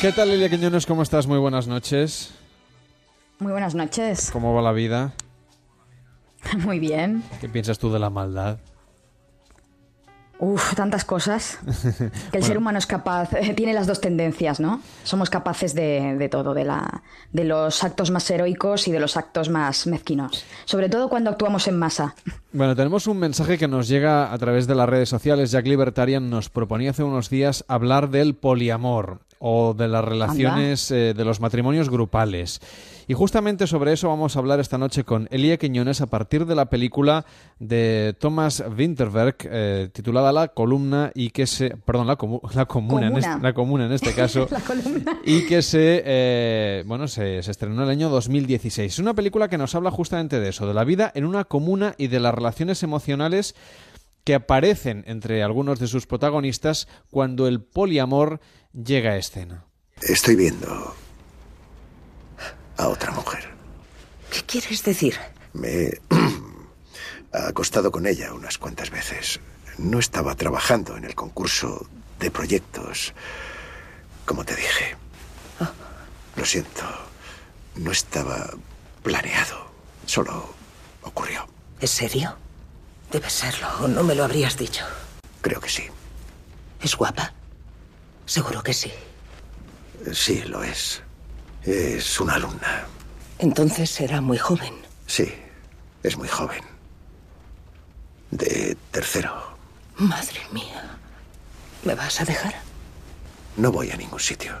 ¿Qué 0.00 0.12
tal, 0.12 0.30
Lilia 0.30 0.50
Quiñones? 0.50 0.84
¿Cómo 0.84 1.02
estás? 1.02 1.26
Muy 1.26 1.38
buenas 1.38 1.66
noches. 1.66 2.30
Muy 3.38 3.52
buenas 3.52 3.74
noches. 3.74 4.30
¿Cómo 4.30 4.52
va 4.54 4.60
la 4.60 4.72
vida? 4.72 5.14
Muy 6.58 6.78
bien. 6.78 7.24
¿Qué 7.40 7.48
piensas 7.48 7.78
tú 7.78 7.90
de 7.90 7.98
la 7.98 8.10
maldad? 8.10 8.58
Uf, 10.38 10.74
tantas 10.74 11.04
cosas. 11.04 11.58
Que 12.30 12.38
el 12.38 12.44
ser 12.44 12.58
humano 12.58 12.78
es 12.78 12.86
capaz, 12.86 13.32
eh, 13.32 13.54
tiene 13.54 13.72
las 13.72 13.86
dos 13.86 14.00
tendencias, 14.00 14.60
¿no? 14.60 14.80
Somos 15.04 15.30
capaces 15.30 15.74
de, 15.74 16.16
de 16.16 16.28
todo, 16.28 16.54
de, 16.54 16.64
la, 16.64 17.02
de 17.32 17.44
los 17.44 17.84
actos 17.84 18.10
más 18.10 18.28
heroicos 18.30 18.88
y 18.88 18.92
de 18.92 19.00
los 19.00 19.16
actos 19.16 19.48
más 19.48 19.86
mezquinos. 19.86 20.44
Sobre 20.64 20.88
todo 20.88 21.08
cuando 21.08 21.30
actuamos 21.30 21.68
en 21.68 21.78
masa. 21.78 22.14
Bueno, 22.52 22.74
tenemos 22.74 23.06
un 23.06 23.18
mensaje 23.18 23.58
que 23.58 23.68
nos 23.68 23.88
llega 23.88 24.32
a 24.32 24.38
través 24.38 24.66
de 24.66 24.74
las 24.74 24.88
redes 24.88 25.08
sociales. 25.08 25.50
Jack 25.50 25.66
Libertarian 25.66 26.28
nos 26.28 26.50
proponía 26.50 26.90
hace 26.90 27.02
unos 27.02 27.30
días 27.30 27.64
hablar 27.68 28.10
del 28.10 28.34
poliamor 28.34 29.20
o 29.38 29.74
de 29.74 29.88
las 29.88 30.04
relaciones, 30.04 30.90
eh, 30.90 31.14
de 31.14 31.24
los 31.24 31.40
matrimonios 31.40 31.90
grupales. 31.90 32.60
Y 33.08 33.14
justamente 33.14 33.66
sobre 33.68 33.92
eso 33.92 34.08
vamos 34.08 34.34
a 34.34 34.40
hablar 34.40 34.58
esta 34.58 34.78
noche 34.78 35.04
con 35.04 35.28
Elia 35.30 35.58
Quiñones 35.58 36.00
a 36.00 36.06
partir 36.06 36.44
de 36.44 36.56
la 36.56 36.66
película 36.68 37.24
de 37.60 38.16
Thomas 38.18 38.64
Winterberg 38.76 39.36
eh, 39.44 39.88
titulada 39.92 40.32
La 40.32 40.48
columna 40.48 41.12
y 41.14 41.30
que 41.30 41.46
se... 41.46 41.70
Perdón, 41.76 42.08
la, 42.08 42.18
comu- 42.18 42.40
la 42.52 42.66
comuna, 42.66 43.06
En 43.06 43.16
este, 43.16 43.38
la 43.40 43.52
comuna 43.54 43.86
en 43.86 43.92
este 43.92 44.12
caso. 44.14 44.48
La 44.50 44.58
columna. 44.60 45.20
y 45.24 45.46
que 45.46 45.62
se, 45.62 46.02
eh, 46.04 46.82
bueno, 46.86 47.06
se, 47.06 47.42
se 47.44 47.50
estrenó 47.52 47.76
en 47.76 47.82
el 47.82 47.90
año 47.90 48.08
2016. 48.08 48.92
Es 48.94 48.98
una 48.98 49.14
película 49.14 49.48
que 49.48 49.56
nos 49.58 49.76
habla 49.76 49.92
justamente 49.92 50.40
de 50.40 50.48
eso, 50.48 50.66
de 50.66 50.74
la 50.74 50.82
vida 50.82 51.12
en 51.14 51.24
una 51.26 51.44
comuna 51.44 51.94
y 51.98 52.08
de 52.08 52.18
las 52.18 52.34
relaciones 52.34 52.82
emocionales 52.82 53.54
que 54.24 54.34
aparecen 54.34 55.04
entre 55.06 55.44
algunos 55.44 55.78
de 55.78 55.86
sus 55.86 56.08
protagonistas 56.08 56.88
cuando 57.10 57.46
el 57.46 57.60
poliamor 57.62 58.40
llega 58.72 59.12
a 59.12 59.16
escena. 59.16 59.64
Estoy 60.02 60.34
viendo 60.34 60.92
a 62.76 62.88
otra 62.88 63.12
mujer. 63.12 63.48
¿Qué 64.30 64.42
quieres 64.44 64.82
decir? 64.82 65.18
Me 65.52 65.68
he 67.32 67.38
acostado 67.48 67.90
con 67.90 68.06
ella 68.06 68.32
unas 68.32 68.58
cuantas 68.58 68.90
veces. 68.90 69.40
No 69.78 69.98
estaba 69.98 70.34
trabajando 70.34 70.96
en 70.96 71.04
el 71.04 71.14
concurso 71.14 71.86
de 72.18 72.30
proyectos, 72.30 73.12
como 74.24 74.44
te 74.44 74.56
dije. 74.56 74.96
Lo 76.34 76.44
siento, 76.44 76.84
no 77.76 77.90
estaba 77.92 78.50
planeado, 79.02 79.70
solo 80.04 80.54
ocurrió. 81.02 81.46
¿Es 81.80 81.90
serio? 81.90 82.36
Debe 83.10 83.30
serlo, 83.30 83.68
o 83.80 83.88
no 83.88 84.02
me 84.02 84.14
lo 84.14 84.24
habrías 84.24 84.56
dicho. 84.56 84.84
Creo 85.40 85.60
que 85.60 85.68
sí. 85.70 85.84
¿Es 86.82 86.96
guapa? 86.96 87.32
Seguro 88.26 88.62
que 88.62 88.74
sí. 88.74 88.92
Sí, 90.12 90.42
lo 90.42 90.62
es. 90.62 91.02
Es 91.66 92.20
una 92.20 92.34
alumna. 92.34 92.86
Entonces 93.38 94.00
era 94.00 94.20
muy 94.20 94.38
joven. 94.38 94.72
Sí, 95.06 95.32
es 96.02 96.16
muy 96.16 96.28
joven. 96.28 96.62
De 98.30 98.76
tercero. 98.92 99.32
Madre 99.96 100.40
mía. 100.52 100.96
¿Me 101.84 101.94
vas 101.94 102.20
a 102.20 102.24
dejar? 102.24 102.54
No 103.56 103.72
voy 103.72 103.90
a 103.90 103.96
ningún 103.96 104.20
sitio. 104.20 104.52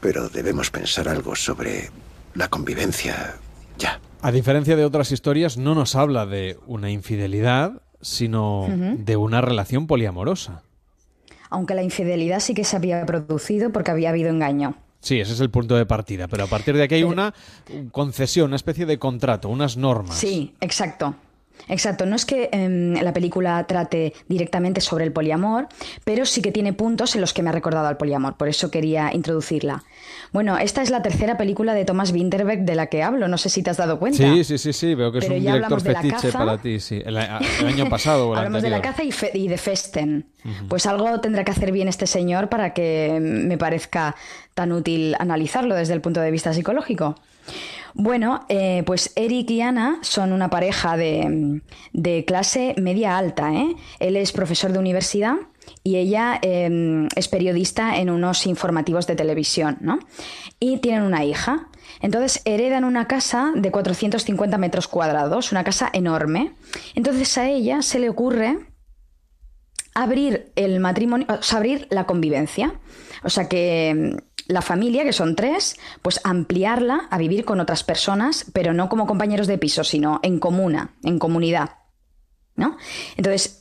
Pero 0.00 0.28
debemos 0.28 0.70
pensar 0.70 1.08
algo 1.08 1.34
sobre 1.34 1.90
la 2.34 2.48
convivencia 2.48 3.36
ya. 3.78 3.98
A 4.20 4.32
diferencia 4.32 4.76
de 4.76 4.84
otras 4.84 5.12
historias, 5.12 5.56
no 5.56 5.74
nos 5.74 5.94
habla 5.94 6.26
de 6.26 6.58
una 6.66 6.90
infidelidad, 6.90 7.82
sino 8.02 8.66
de 8.68 9.16
una 9.16 9.40
relación 9.40 9.86
poliamorosa. 9.86 10.62
Aunque 11.48 11.74
la 11.74 11.82
infidelidad 11.82 12.40
sí 12.40 12.54
que 12.54 12.64
se 12.64 12.76
había 12.76 13.04
producido 13.06 13.70
porque 13.70 13.90
había 13.90 14.10
habido 14.10 14.30
engaño. 14.30 14.74
Sí, 15.00 15.20
ese 15.20 15.32
es 15.34 15.40
el 15.40 15.50
punto 15.50 15.76
de 15.76 15.86
partida, 15.86 16.26
pero 16.26 16.44
a 16.44 16.46
partir 16.46 16.76
de 16.76 16.82
aquí 16.82 16.96
hay 16.96 17.04
una 17.04 17.32
concesión, 17.92 18.48
una 18.48 18.56
especie 18.56 18.86
de 18.86 18.98
contrato, 18.98 19.48
unas 19.48 19.76
normas. 19.76 20.16
Sí, 20.16 20.54
exacto. 20.60 21.14
Exacto, 21.68 22.06
no 22.06 22.14
es 22.14 22.24
que 22.24 22.48
em, 22.52 22.94
la 22.94 23.12
película 23.12 23.64
trate 23.66 24.12
directamente 24.28 24.80
sobre 24.80 25.04
el 25.04 25.12
poliamor, 25.12 25.66
pero 26.04 26.24
sí 26.24 26.40
que 26.42 26.52
tiene 26.52 26.72
puntos 26.72 27.14
en 27.16 27.20
los 27.20 27.32
que 27.32 27.42
me 27.42 27.48
ha 27.48 27.52
recordado 27.52 27.88
al 27.88 27.96
poliamor, 27.96 28.36
por 28.36 28.48
eso 28.48 28.70
quería 28.70 29.12
introducirla. 29.12 29.82
Bueno, 30.32 30.58
esta 30.58 30.82
es 30.82 30.90
la 30.90 31.02
tercera 31.02 31.36
película 31.36 31.74
de 31.74 31.84
Thomas 31.84 32.12
Winterberg 32.12 32.60
de 32.64 32.74
la 32.76 32.86
que 32.86 33.02
hablo, 33.02 33.26
no 33.26 33.36
sé 33.38 33.48
si 33.48 33.62
te 33.62 33.70
has 33.70 33.76
dado 33.78 33.98
cuenta. 33.98 34.18
Sí, 34.18 34.44
sí, 34.44 34.58
sí, 34.58 34.72
sí, 34.72 34.94
veo 34.94 35.10
que 35.10 35.18
es 35.18 35.24
un 35.28 35.30
director 35.40 35.80
fetiche 36.02 36.26
caza. 36.28 36.38
para 36.38 36.58
ti, 36.58 36.78
sí. 36.78 37.02
El, 37.04 37.16
el 37.16 37.66
año 37.66 37.88
pasado 37.88 38.28
o 38.28 38.32
el 38.34 38.38
Hablamos 38.46 38.62
de 38.62 38.70
la 38.70 38.80
caza 38.82 39.02
y, 39.02 39.10
fe- 39.12 39.32
y 39.34 39.48
de 39.48 39.58
Festen. 39.58 40.26
Pues 40.68 40.86
algo 40.86 41.20
tendrá 41.20 41.42
que 41.44 41.50
hacer 41.50 41.72
bien 41.72 41.88
este 41.88 42.06
señor 42.06 42.48
para 42.48 42.72
que 42.72 43.18
me 43.20 43.58
parezca 43.58 44.14
tan 44.54 44.70
útil 44.70 45.16
analizarlo 45.18 45.74
desde 45.74 45.94
el 45.94 46.00
punto 46.00 46.20
de 46.20 46.30
vista 46.30 46.52
psicológico. 46.52 47.16
Bueno, 47.98 48.44
eh, 48.50 48.82
pues 48.84 49.10
Eric 49.16 49.50
y 49.50 49.62
Ana 49.62 49.98
son 50.02 50.34
una 50.34 50.50
pareja 50.50 50.98
de, 50.98 51.62
de 51.94 52.26
clase 52.26 52.74
media 52.76 53.16
alta. 53.16 53.54
¿eh? 53.54 53.74
Él 54.00 54.16
es 54.16 54.32
profesor 54.32 54.70
de 54.70 54.78
universidad 54.78 55.36
y 55.82 55.96
ella 55.96 56.38
eh, 56.42 57.08
es 57.16 57.28
periodista 57.28 57.96
en 57.96 58.10
unos 58.10 58.46
informativos 58.46 59.06
de 59.06 59.16
televisión, 59.16 59.78
¿no? 59.80 59.98
Y 60.60 60.76
tienen 60.78 61.04
una 61.04 61.24
hija. 61.24 61.68
Entonces 62.02 62.42
heredan 62.44 62.84
una 62.84 63.08
casa 63.08 63.52
de 63.54 63.70
450 63.70 64.58
metros 64.58 64.88
cuadrados, 64.88 65.50
una 65.50 65.64
casa 65.64 65.88
enorme. 65.90 66.52
Entonces 66.94 67.38
a 67.38 67.48
ella 67.48 67.80
se 67.80 67.98
le 67.98 68.10
ocurre 68.10 68.58
abrir 69.94 70.52
el 70.54 70.80
matrimonio, 70.80 71.26
o 71.30 71.42
sea, 71.42 71.56
abrir 71.56 71.86
la 71.88 72.04
convivencia. 72.04 72.74
O 73.24 73.30
sea 73.30 73.48
que 73.48 74.12
mm, 74.12 74.35
la 74.48 74.62
familia, 74.62 75.04
que 75.04 75.12
son 75.12 75.36
tres, 75.36 75.76
pues 76.02 76.20
ampliarla 76.24 77.08
a 77.10 77.18
vivir 77.18 77.44
con 77.44 77.60
otras 77.60 77.82
personas, 77.84 78.46
pero 78.52 78.72
no 78.72 78.88
como 78.88 79.06
compañeros 79.06 79.46
de 79.46 79.58
piso, 79.58 79.84
sino 79.84 80.20
en 80.22 80.38
comuna, 80.38 80.94
en 81.02 81.18
comunidad. 81.18 81.70
¿No? 82.54 82.78
Entonces, 83.16 83.60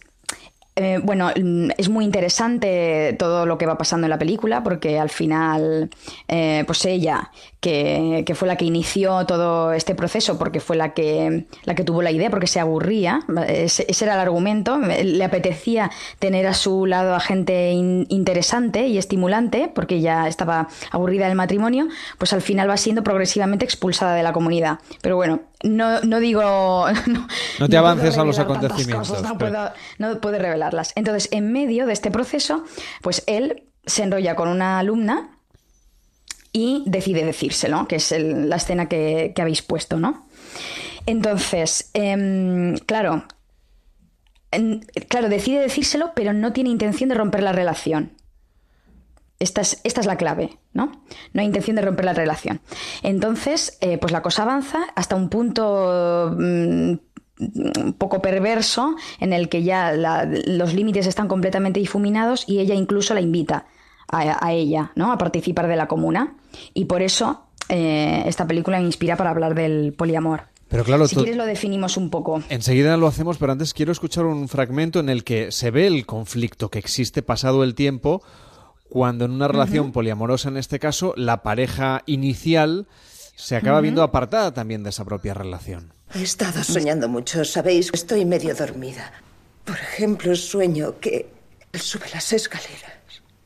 eh, 0.78 1.00
bueno, 1.02 1.32
mm, 1.36 1.70
es 1.78 1.88
muy 1.88 2.04
interesante 2.04 3.16
todo 3.18 3.46
lo 3.46 3.58
que 3.58 3.66
va 3.66 3.78
pasando 3.78 4.06
en 4.08 4.10
la 4.10 4.20
película 4.20 4.62
porque 4.62 5.00
al 5.00 5.10
final, 5.10 5.90
eh, 6.28 6.64
pues 6.68 6.84
ella, 6.86 7.32
que, 7.66 8.22
que 8.28 8.36
fue 8.36 8.48
la 8.48 8.58
que 8.58 8.66
inició 8.66 9.26
todo 9.26 9.74
este 9.74 9.96
proceso, 9.96 10.38
porque 10.38 10.60
fue 10.60 10.76
la 10.76 10.94
que, 10.94 11.48
la 11.64 11.74
que 11.74 11.84
tuvo 11.84 12.04
la 12.04 12.12
idea, 12.12 12.30
porque 12.30 12.46
se 12.46 12.60
aburría, 12.60 13.22
ese, 13.48 13.88
ese 13.90 14.06
era 14.06 14.14
el 14.14 14.20
argumento, 14.20 14.78
le 14.78 15.24
apetecía 15.24 15.90
tener 16.20 16.46
a 16.46 16.54
su 16.54 16.86
lado 16.86 17.16
a 17.16 17.20
gente 17.20 17.72
in- 17.72 18.06
interesante 18.10 18.86
y 18.86 19.00
estimulante, 19.00 19.72
porque 19.74 20.00
ya 20.00 20.28
estaba 20.28 20.68
aburrida 20.92 21.28
del 21.28 21.36
matrimonio, 21.36 21.88
pues 22.20 22.34
al 22.34 22.44
final 22.44 22.70
va 22.70 22.78
siendo 22.78 23.04
progresivamente 23.04 23.66
expulsada 23.66 24.14
de 24.14 24.22
la 24.22 24.32
comunidad. 24.32 24.78
Pero 25.02 25.16
bueno, 25.16 25.42
no, 25.64 26.02
no 26.02 26.20
digo... 26.20 26.86
No, 27.08 27.22
No 27.60 27.68
te 27.68 27.78
puedo 27.78 27.80
avances 27.80 28.18
a 28.20 28.24
los 28.24 28.38
acontecimientos, 28.38 29.10
cosas, 29.10 29.24
no 29.24 29.38
puedo 29.40 29.72
no 29.98 30.22
puede 30.22 30.38
revelarlas. 30.38 30.92
Entonces, 30.96 31.30
en 31.32 31.52
medio 31.52 31.88
de 31.88 31.94
este 31.94 32.12
proceso, 32.12 32.64
pues 33.02 33.24
él 33.26 33.64
se 33.86 34.04
enrolla 34.04 34.36
con 34.36 34.50
una 34.50 34.80
alumna 34.80 35.35
y 36.56 36.84
decide 36.86 37.26
decírselo, 37.26 37.86
que 37.86 37.98
es 37.98 38.16
la 38.18 38.56
escena 38.56 38.88
que, 38.88 39.34
habéis 39.38 39.62
puesto, 39.62 40.00
¿no? 40.00 40.26
Entonces, 41.06 41.90
em, 41.94 42.78
claro, 42.78 43.26
claro, 45.10 45.28
decide 45.28 45.60
decírselo, 45.60 46.14
pero 46.16 46.32
no 46.32 46.54
tiene 46.54 46.70
intención 46.70 47.10
de 47.10 47.16
romper 47.16 47.44
la 47.44 47.52
relación. 47.52 48.14
Esta 49.38 49.60
es, 49.60 49.82
esta 49.84 50.00
es 50.00 50.08
la 50.08 50.16
clave, 50.16 50.58
¿no? 50.72 50.94
No 51.34 51.42
hay 51.42 51.46
intención 51.46 51.76
de 51.76 51.82
romper 51.82 52.06
la 52.06 52.14
relación. 52.14 52.62
Entonces, 53.04 53.78
eh, 53.82 53.98
pues 53.98 54.14
la 54.14 54.22
cosa 54.22 54.44
avanza 54.44 54.86
hasta 54.96 55.18
un 55.18 55.28
punto 55.28 56.34
mm, 56.40 56.94
un 57.38 57.96
poco 57.98 58.22
perverso 58.22 58.96
en 59.20 59.34
el 59.34 59.50
que 59.50 59.64
ya 59.64 59.92
los 59.92 60.74
límites 60.74 61.06
están 61.06 61.28
completamente 61.28 61.82
difuminados 61.82 62.46
y 62.48 62.60
ella 62.60 62.76
incluso 62.76 63.14
la 63.14 63.20
invita 63.20 63.66
a, 64.08 64.46
a 64.46 64.54
ella, 64.54 64.92
¿no? 64.96 65.12
A 65.12 65.18
participar 65.18 65.68
de 65.68 65.76
la 65.76 65.88
comuna. 65.88 66.36
Y 66.74 66.86
por 66.86 67.02
eso 67.02 67.46
eh, 67.70 68.24
esta 68.26 68.46
película 68.48 68.80
me 68.80 68.86
inspira 68.86 69.16
para 69.18 69.30
hablar 69.32 69.56
del 69.56 69.94
poliamor. 69.94 70.44
Pero 70.68 70.84
claro, 70.84 71.08
si 71.08 71.16
tú- 71.16 71.22
quieres 71.22 71.38
lo 71.38 71.46
definimos 71.46 71.96
un 71.96 72.10
poco. 72.10 72.42
Enseguida 72.50 72.98
lo 72.98 73.08
hacemos, 73.08 73.38
pero 73.38 73.52
antes 73.52 73.74
quiero 73.74 73.92
escuchar 73.92 74.26
un 74.26 74.48
fragmento 74.48 75.00
en 75.00 75.10
el 75.10 75.24
que 75.24 75.52
se 75.52 75.70
ve 75.72 75.86
el 75.88 76.06
conflicto 76.06 76.70
que 76.70 76.80
existe 76.80 77.22
pasado 77.22 77.64
el 77.64 77.76
tiempo 77.76 78.24
cuando 78.90 79.26
en 79.26 79.32
una 79.32 79.48
relación 79.48 79.92
poliamorosa, 79.92 80.50
en 80.50 80.58
este 80.58 80.80
caso, 80.80 81.14
la 81.18 81.44
pareja 81.44 82.02
inicial 82.06 82.88
se 83.36 83.56
acaba 83.56 83.82
viendo 83.82 84.02
apartada 84.04 84.54
también 84.54 84.84
de 84.84 84.90
esa 84.92 85.04
propia 85.06 85.34
relación. 85.34 85.92
He 86.14 86.22
estado 86.24 86.64
soñando 86.64 87.10
mucho, 87.10 87.44
¿sabéis? 87.46 87.90
Estoy 87.94 88.26
medio 88.26 88.56
dormida. 88.56 89.12
Por 89.66 89.76
ejemplo, 89.76 90.36
sueño 90.36 91.00
que 91.00 91.28
él 91.74 91.80
sube 91.80 92.06
las 92.14 92.32
escaleras 92.32 92.94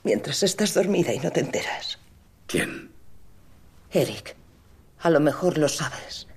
mientras 0.09 0.41
estás 0.41 0.73
dormida 0.73 1.13
y 1.13 1.19
no 1.19 1.29
te 1.29 1.41
enteras. 1.41 1.99
¿Quién? 2.47 2.91
Eric, 3.91 4.35
a 4.97 5.11
lo 5.11 5.19
mejor 5.19 5.59
lo 5.59 5.69
sabes, 5.69 6.27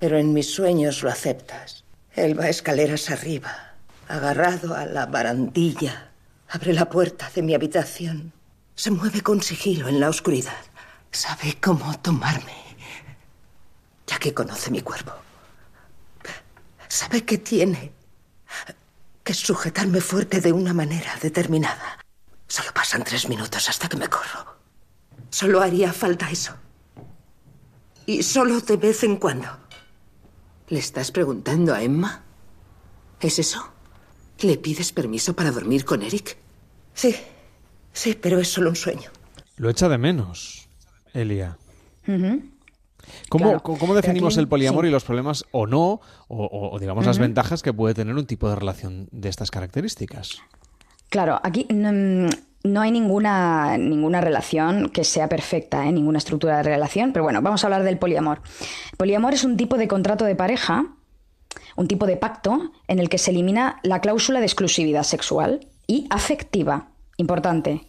pero 0.00 0.18
en 0.18 0.32
mis 0.32 0.52
sueños 0.52 1.04
lo 1.04 1.10
aceptas. 1.10 1.84
Él 2.12 2.36
va 2.36 2.48
escaleras 2.48 3.08
arriba, 3.08 3.76
agarrado 4.08 4.74
a 4.74 4.84
la 4.84 5.06
barandilla. 5.06 6.10
Abre 6.48 6.72
la 6.72 6.88
puerta 6.88 7.30
de 7.32 7.42
mi 7.42 7.54
habitación 7.54 8.32
Se 8.74 8.90
mueve 8.90 9.20
con 9.20 9.40
sigilo 9.40 9.86
en 9.86 10.00
la 10.00 10.08
oscuridad. 10.08 10.64
Sabe 11.12 11.56
cómo 11.60 11.96
tomarme, 12.00 12.56
ya 14.08 14.18
que 14.18 14.34
conoce 14.34 14.72
mi 14.72 14.80
cuerpo. 14.80 15.12
Sabe 16.88 17.24
que 17.24 17.38
tiene 17.38 17.92
que 19.22 19.34
sujetarme 19.34 20.00
fuerte 20.00 20.40
de 20.40 20.50
una 20.50 20.74
manera 20.74 21.12
determinada. 21.22 22.00
Solo 22.50 22.70
pasan 22.74 23.04
tres 23.04 23.28
minutos 23.28 23.68
hasta 23.68 23.88
que 23.88 23.96
me 23.96 24.08
corro. 24.08 24.56
Solo 25.30 25.60
haría 25.60 25.92
falta 25.92 26.28
eso. 26.28 26.52
Y 28.06 28.24
solo 28.24 28.60
de 28.60 28.76
vez 28.76 29.04
en 29.04 29.18
cuando. 29.18 29.46
¿Le 30.68 30.80
estás 30.80 31.12
preguntando 31.12 31.72
a 31.72 31.80
Emma? 31.80 32.24
¿Es 33.20 33.38
eso? 33.38 33.70
¿Le 34.40 34.58
pides 34.58 34.90
permiso 34.90 35.36
para 35.36 35.52
dormir 35.52 35.84
con 35.84 36.02
Eric? 36.02 36.38
Sí, 36.92 37.14
sí, 37.92 38.18
pero 38.20 38.40
es 38.40 38.48
solo 38.48 38.70
un 38.70 38.76
sueño. 38.76 39.12
Lo 39.54 39.70
echa 39.70 39.88
de 39.88 39.98
menos, 39.98 40.68
Elia. 41.12 41.56
¿Cómo, 43.28 43.94
definimos 43.94 44.38
el 44.38 44.48
poliamor 44.48 44.86
y 44.86 44.90
los 44.90 45.04
problemas 45.04 45.44
o 45.52 45.68
no, 45.68 46.00
o, 46.26 46.76
digamos 46.80 47.06
las 47.06 47.20
ventajas 47.20 47.62
que 47.62 47.72
puede 47.72 47.94
tener 47.94 48.16
un 48.16 48.26
tipo 48.26 48.48
de 48.48 48.56
relación 48.56 49.08
de 49.12 49.28
estas 49.28 49.52
características? 49.52 50.42
Claro, 51.10 51.40
aquí 51.42 51.66
no, 51.68 52.80
hay 52.80 52.90
ninguna, 52.92 53.76
ninguna 53.76 54.20
relación 54.20 54.90
que 54.90 55.02
sea 55.02 55.28
perfecta, 55.28 55.84
¿eh? 55.84 55.92
ninguna 55.92 56.18
estructura 56.18 56.58
de 56.58 56.62
relación, 56.62 57.12
pero 57.12 57.24
bueno, 57.24 57.42
vamos 57.42 57.62
a 57.62 57.66
hablar 57.66 57.82
del 57.82 57.98
poliamor. 57.98 58.42
poliamor 58.96 59.34
es 59.34 59.42
un 59.42 59.56
tipo 59.56 59.76
de 59.76 59.88
contrato 59.88 60.24
de 60.24 60.36
pareja, 60.36 60.86
un 61.74 61.88
tipo 61.88 62.06
de 62.06 62.16
pacto 62.16 62.70
en 62.86 63.00
el 63.00 63.08
que 63.08 63.18
se 63.18 63.32
elimina 63.32 63.80
la 63.82 64.00
cláusula 64.00 64.38
de 64.38 64.46
exclusividad 64.46 65.02
sexual 65.02 65.66
y 65.88 66.06
afectiva, 66.10 66.90
importante. 67.16 67.88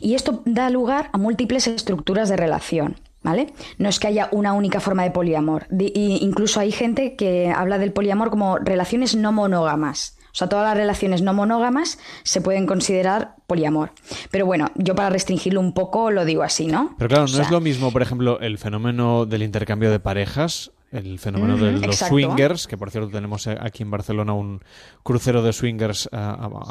Y 0.00 0.14
esto 0.14 0.42
da 0.46 0.70
lugar 0.70 1.10
a 1.12 1.18
múltiples 1.18 1.66
estructuras 1.66 2.30
de 2.30 2.36
relación. 2.36 2.96
¿Vale? 3.20 3.52
No 3.78 3.88
es 3.88 3.98
que 3.98 4.06
haya 4.06 4.28
una 4.30 4.52
única 4.52 4.78
forma 4.78 5.02
de 5.02 5.10
poliamor. 5.10 5.66
incluso 5.70 6.60
hay 6.60 6.70
gente 6.70 7.16
que 7.16 7.50
habla 7.50 7.76
del 7.76 7.92
poliamor 7.92 8.30
como 8.30 8.58
relaciones 8.58 9.16
no 9.16 9.32
monógamas. 9.32 10.17
O 10.38 10.44
sea, 10.46 10.48
todas 10.48 10.66
las 10.66 10.76
relaciones 10.76 11.20
no 11.20 11.34
monógamas 11.34 11.98
se 12.22 12.40
pueden 12.40 12.64
considerar 12.64 13.34
poliamor. 13.48 13.90
Pero 14.30 14.46
bueno, 14.46 14.70
yo 14.76 14.94
para 14.94 15.10
restringirlo 15.10 15.58
un 15.58 15.74
poco 15.74 16.12
lo 16.12 16.24
digo 16.24 16.44
así, 16.44 16.68
¿no? 16.68 16.94
Pero 16.96 17.08
claro, 17.08 17.26
no 17.26 17.42
es 17.42 17.50
lo 17.50 17.60
mismo, 17.60 17.90
por 17.90 18.02
ejemplo, 18.02 18.38
el 18.38 18.56
fenómeno 18.56 19.26
del 19.26 19.42
intercambio 19.42 19.90
de 19.90 19.98
parejas 19.98 20.70
el 20.90 21.18
fenómeno 21.18 21.58
de 21.58 21.72
los 21.72 21.96
swingers, 21.96 22.66
que 22.66 22.78
por 22.78 22.90
cierto 22.90 23.10
tenemos 23.10 23.46
aquí 23.46 23.82
en 23.82 23.90
Barcelona 23.90 24.32
un 24.32 24.62
crucero 25.02 25.42
de 25.42 25.52
swingers 25.52 26.08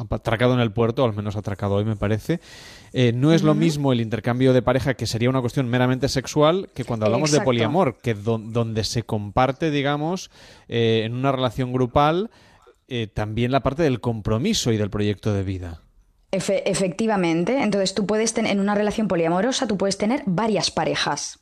atracado 0.10 0.56
en 0.56 0.60
el 0.60 0.72
puerto, 0.72 1.04
al 1.04 1.14
menos 1.14 1.36
atracado 1.36 1.76
hoy 1.76 1.86
me 1.86 1.96
parece. 1.96 2.40
Eh, 2.94 3.12
no 3.14 3.32
es 3.32 3.44
lo 3.44 3.54
mismo 3.54 3.94
el 3.94 4.02
intercambio 4.02 4.54
de 4.54 4.64
pareja, 4.64 4.96
que 4.96 5.06
sería 5.06 5.30
una 5.30 5.42
cuestión 5.42 5.68
meramente 5.68 6.10
sexual, 6.10 6.70
que 6.74 6.84
cuando 6.84 7.06
hablamos 7.06 7.32
de 7.32 7.42
poliamor, 7.42 7.98
que 8.02 8.16
donde 8.16 8.84
se 8.84 9.04
comparte, 9.04 9.70
digamos, 9.70 10.32
eh, 10.68 11.04
en 11.06 11.14
una 11.14 11.32
relación 11.32 11.72
grupal, 11.72 12.32
eh, 12.88 13.08
también 13.08 13.52
la 13.52 13.64
parte 13.64 13.84
del 13.84 14.00
compromiso 14.00 14.72
y 14.72 14.78
del 14.78 14.90
proyecto 14.90 15.34
de 15.34 15.44
vida. 15.44 15.84
efectivamente, 16.32 17.62
entonces 17.62 17.94
tú 17.94 18.06
puedes 18.06 18.34
tener, 18.34 18.52
en 18.52 18.60
una 18.60 18.76
relación 18.76 19.08
poliamorosa, 19.08 19.68
tú 19.68 19.78
puedes 19.78 19.98
tener 19.98 20.24
varias 20.26 20.72
parejas. 20.72 21.40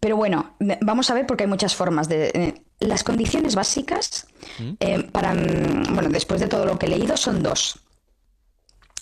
Pero 0.00 0.16
bueno, 0.16 0.56
vamos 0.80 1.10
a 1.10 1.14
ver 1.14 1.26
porque 1.26 1.44
hay 1.44 1.50
muchas 1.50 1.74
formas 1.74 2.08
de... 2.08 2.28
Eh, 2.34 2.54
las 2.80 3.04
condiciones 3.04 3.54
básicas 3.54 4.26
¿Mm? 4.58 4.72
eh, 4.80 5.02
para... 5.12 5.34
Mm, 5.34 5.94
bueno, 5.94 6.08
después 6.08 6.40
de 6.40 6.48
todo 6.48 6.64
lo 6.64 6.78
que 6.78 6.86
he 6.86 6.88
leído 6.88 7.18
son 7.18 7.42
dos. 7.42 7.78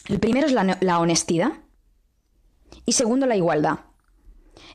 El 0.09 0.19
primero 0.19 0.47
es 0.47 0.53
la, 0.53 0.99
honestidad 0.99 1.53
y 2.85 2.93
segundo 2.93 3.27
la 3.27 3.37
igualdad. 3.37 3.81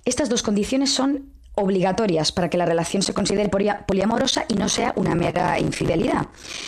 Estas 0.06 0.30
dos 0.30 0.44
condiciones 0.44 0.94
son 0.94 1.33
obligatorias 1.56 2.32
para 2.32 2.50
que 2.50 2.58
la 2.58 2.66
relación 2.66 3.04
se 3.04 3.14
considere 3.14 3.50
poliamorosa 3.50 4.46
y 4.48 4.56
no 4.56 4.70
sea 4.70 4.94
una 4.96 5.16
mera 5.16 5.60
infidelidad. 5.60 6.28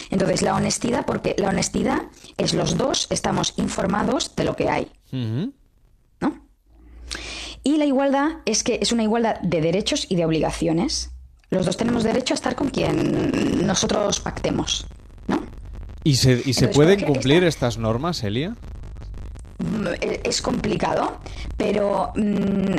Entonces, 0.10 0.42
la 0.42 0.56
honestidad, 0.56 1.06
porque 1.06 1.36
la 1.38 1.50
honestidad 1.50 2.04
es 2.38 2.54
los 2.54 2.78
dos 2.78 3.08
estamos 3.10 3.54
informados 3.58 4.36
de 4.36 4.44
lo 4.44 4.56
que 4.56 4.70
hay. 4.70 4.92
¿No? 5.12 6.46
Y 7.64 7.78
la 7.78 7.86
igualdad 7.86 8.38
es 8.46 8.64
que 8.64 8.80
es 8.82 8.92
una 8.92 9.04
igualdad 9.04 9.40
de 9.42 9.62
derechos 9.62 10.06
y 10.10 10.16
de 10.16 10.26
obligaciones. 10.26 11.12
Los 11.50 11.66
dos 11.66 11.78
tenemos 11.78 12.04
derecho 12.04 12.34
a 12.34 12.36
estar 12.36 12.56
con 12.56 12.70
quien 12.70 13.66
nosotros 13.66 14.20
pactemos, 14.20 14.86
¿no? 15.28 15.42
¿Y 16.04 16.16
se, 16.16 16.42
y 16.46 16.54
se 16.54 16.68
pueden 16.68 17.02
cumplir 17.02 17.44
estas 17.44 17.78
normas, 17.78 18.24
Elia? 18.24 18.56
Mm, 19.58 19.88
e, 20.02 20.22
es 20.24 20.42
complicado, 20.42 21.20
pero 21.58 22.12
mm, 22.16 22.76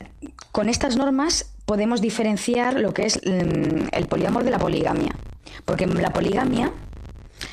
con 0.56 0.70
estas 0.70 0.96
normas 0.96 1.52
podemos 1.66 2.00
diferenciar 2.00 2.80
lo 2.80 2.94
que 2.94 3.04
es 3.04 3.20
mm, 3.22 3.88
el 3.92 4.06
poliamor 4.06 4.42
de 4.42 4.50
la 4.50 4.58
poligamia. 4.58 5.14
Porque 5.66 5.84
en 5.84 6.00
la 6.00 6.14
poligamia 6.14 6.72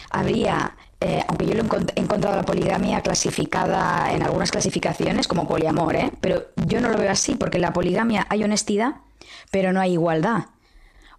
habría 0.09 0.77
eh, 1.01 1.21
aunque 1.27 1.45
yo 1.45 1.53
lo 1.53 1.63
he 1.63 1.99
encontrado 1.99 2.37
la 2.37 2.45
poligamia 2.45 3.01
clasificada 3.01 4.13
en 4.13 4.23
algunas 4.23 4.51
clasificaciones 4.51 5.27
como 5.27 5.49
poliamor, 5.49 5.97
¿eh? 5.97 6.13
pero 6.21 6.45
yo 6.65 6.79
no 6.79 6.87
lo 6.87 6.97
veo 6.97 7.11
así 7.11 7.35
porque 7.35 7.57
en 7.57 7.63
la 7.63 7.73
poligamia 7.73 8.25
hay 8.29 8.41
honestidad, 8.45 8.95
pero 9.51 9.73
no 9.73 9.81
hay 9.81 9.91
igualdad. 9.91 10.45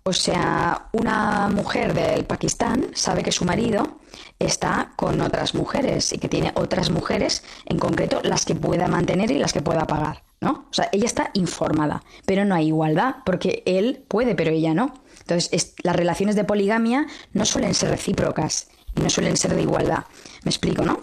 O 0.05 0.15
sea, 0.15 0.87
una 0.93 1.49
mujer 1.49 1.93
del 1.93 2.25
Pakistán 2.25 2.87
sabe 2.95 3.23
que 3.23 3.31
su 3.31 3.45
marido 3.45 3.99
está 4.39 4.93
con 4.97 5.21
otras 5.21 5.55
mujeres 5.55 6.15
y 6.15 6.19
que 6.19 6.31
tiene 6.31 6.51
otras 6.55 6.89
mujeres, 6.89 7.45
en 7.67 7.79
concreto 7.79 8.21
las 8.23 8.47
que 8.47 8.55
pueda 8.55 8.89
mantener 8.89 9.31
y 9.31 9.39
las 9.39 9.53
que 9.53 9.61
pueda 9.61 9.87
pagar, 9.87 10.24
¿no? 10.45 10.67
O 10.71 10.75
sea, 10.75 10.89
ella 10.93 11.07
está 11.07 11.31
informada, 11.35 12.05
pero 12.27 12.45
no 12.45 12.55
hay 12.55 12.69
igualdad 12.69 13.17
porque 13.27 13.63
él 13.67 14.05
puede, 14.07 14.35
pero 14.35 14.51
ella 14.51 14.75
no. 14.75 14.95
Entonces, 15.21 15.75
las 15.83 15.97
relaciones 15.97 16.37
de 16.37 16.45
poligamia 16.45 17.07
no 17.33 17.45
suelen 17.45 17.75
ser 17.75 17.91
recíprocas 17.91 18.69
y 18.97 19.01
no 19.01 19.11
suelen 19.11 19.37
ser 19.37 19.55
de 19.55 19.63
igualdad. 19.63 20.05
¿Me 20.45 20.51
explico, 20.51 20.85
no? 20.85 21.01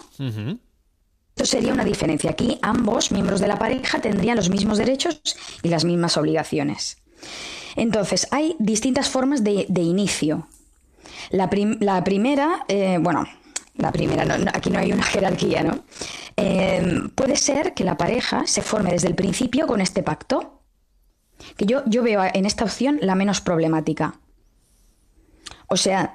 Esto 1.34 1.44
sería 1.44 1.72
una 1.72 1.84
diferencia. 1.84 2.30
Aquí 2.30 2.58
ambos 2.62 3.10
miembros 3.10 3.40
de 3.40 3.48
la 3.48 3.58
pareja 3.58 4.00
tendrían 4.00 4.36
los 4.36 4.48
mismos 4.48 4.78
derechos 4.78 5.20
y 5.62 5.68
las 5.68 5.84
mismas 5.84 6.16
obligaciones. 6.16 6.98
Entonces, 7.74 8.28
hay 8.30 8.54
distintas 8.58 9.08
formas 9.08 9.42
de, 9.42 9.66
inicio. 9.74 10.46
La, 11.30 11.50
primera, 11.50 12.64
eh, 12.68 12.98
bueno, 13.00 13.26
la 13.76 13.92
primera, 13.92 14.24
aquí 14.52 14.70
no 14.70 14.78
hay 14.78 14.92
una 14.92 15.02
jerarquía, 15.14 15.62
¿no? 15.62 15.84
Eh, 16.36 17.02
puede 17.14 17.36
ser 17.36 17.74
que 17.74 17.84
la 17.84 17.96
pareja 17.96 18.46
se 18.46 18.62
forme 18.62 18.90
desde 18.90 19.08
el 19.08 19.14
principio 19.14 19.66
con 19.66 19.80
este 19.80 20.02
pacto, 20.02 20.60
que 21.56 21.66
yo, 21.66 21.82
yo 21.86 22.02
veo 22.02 22.22
en 22.32 22.46
esta 22.46 22.64
opción 22.64 22.98
la 23.00 23.14
menos 23.14 23.40
problemática. 23.40 24.14
O 25.66 25.76
sea, 25.76 26.14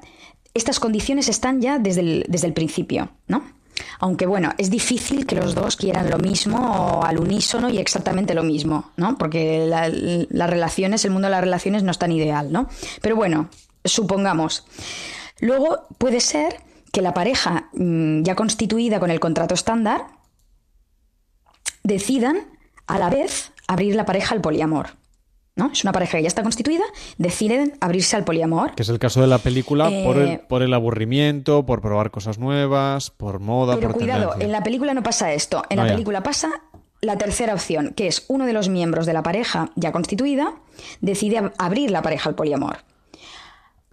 estas 0.54 0.80
condiciones 0.80 1.30
están 1.30 1.62
ya 1.62 1.80
desde 1.80 2.02
el, 2.02 2.26
desde 2.28 2.48
el 2.48 2.54
principio, 2.54 3.12
¿no? 3.28 3.44
Aunque 4.00 4.26
bueno, 4.26 4.54
es 4.58 4.70
difícil 4.70 5.26
que 5.26 5.36
los 5.36 5.54
dos 5.54 5.76
quieran 5.76 6.10
lo 6.10 6.18
mismo 6.18 7.02
al 7.04 7.20
unísono 7.20 7.70
y 7.70 7.78
exactamente 7.78 8.34
lo 8.34 8.44
mismo, 8.44 8.92
¿no? 8.96 9.18
Porque 9.18 9.68
las 9.68 10.50
relaciones, 10.50 11.06
el 11.06 11.12
mundo 11.12 11.28
de 11.28 11.32
las 11.32 11.42
relaciones 11.42 11.84
no 11.84 11.92
es 11.92 12.00
tan 12.00 12.12
ideal, 12.12 12.52
¿no? 12.52 12.70
Pero 13.02 13.16
bueno, 13.16 13.50
supongamos. 13.84 14.66
Luego 15.40 15.88
puede 15.98 16.20
ser 16.20 16.58
que 16.98 17.04
la 17.04 17.14
pareja 17.14 17.70
mm, 17.74 18.24
ya 18.24 18.34
constituida 18.34 19.00
con 19.00 19.12
el 19.12 19.20
contrato 19.20 19.54
estándar 19.54 20.08
decidan 21.84 22.48
a 22.88 22.98
la 22.98 23.12
vez 23.12 23.52
abrir 23.68 23.96
la 23.96 24.04
pareja 24.04 24.34
al 24.34 24.42
poliamor. 24.42 24.88
¿no? 25.56 25.70
Es 25.72 25.84
una 25.84 25.94
pareja 25.94 26.18
que 26.18 26.24
ya 26.24 26.28
está 26.28 26.42
constituida, 26.42 26.84
deciden 27.20 27.78
abrirse 27.82 28.16
al 28.16 28.24
poliamor. 28.24 28.74
Que 28.74 28.82
es 28.82 28.90
el 28.90 28.98
caso 28.98 29.22
de 29.22 29.28
la 29.28 29.38
película 29.38 29.92
por, 30.04 30.18
el, 30.18 30.28
eh, 30.28 30.42
por 30.50 30.64
el 30.64 30.74
aburrimiento, 30.74 31.68
por 31.68 31.82
probar 31.82 32.10
cosas 32.10 32.40
nuevas, 32.40 33.12
por 33.12 33.38
moda, 33.38 33.76
pero 33.76 33.94
cuidado, 33.94 34.34
en 34.40 34.52
la 34.52 34.64
película 34.64 34.96
no 34.96 35.04
pasa 35.04 35.32
esto. 35.34 35.62
En 35.70 35.78
la 35.78 35.86
película 35.86 36.24
pasa 36.24 36.50
la 37.02 37.16
tercera 37.20 37.54
opción, 37.54 37.94
que 37.96 38.08
es 38.08 38.26
uno 38.28 38.48
de 38.48 38.54
los 38.54 38.70
miembros 38.70 39.06
de 39.06 39.14
la 39.14 39.22
pareja 39.22 39.70
ya 39.76 39.92
constituida 39.92 40.56
decide 41.02 41.52
abrir 41.60 41.92
la 41.92 42.02
pareja 42.02 42.28
al 42.28 42.34
poliamor. 42.34 42.78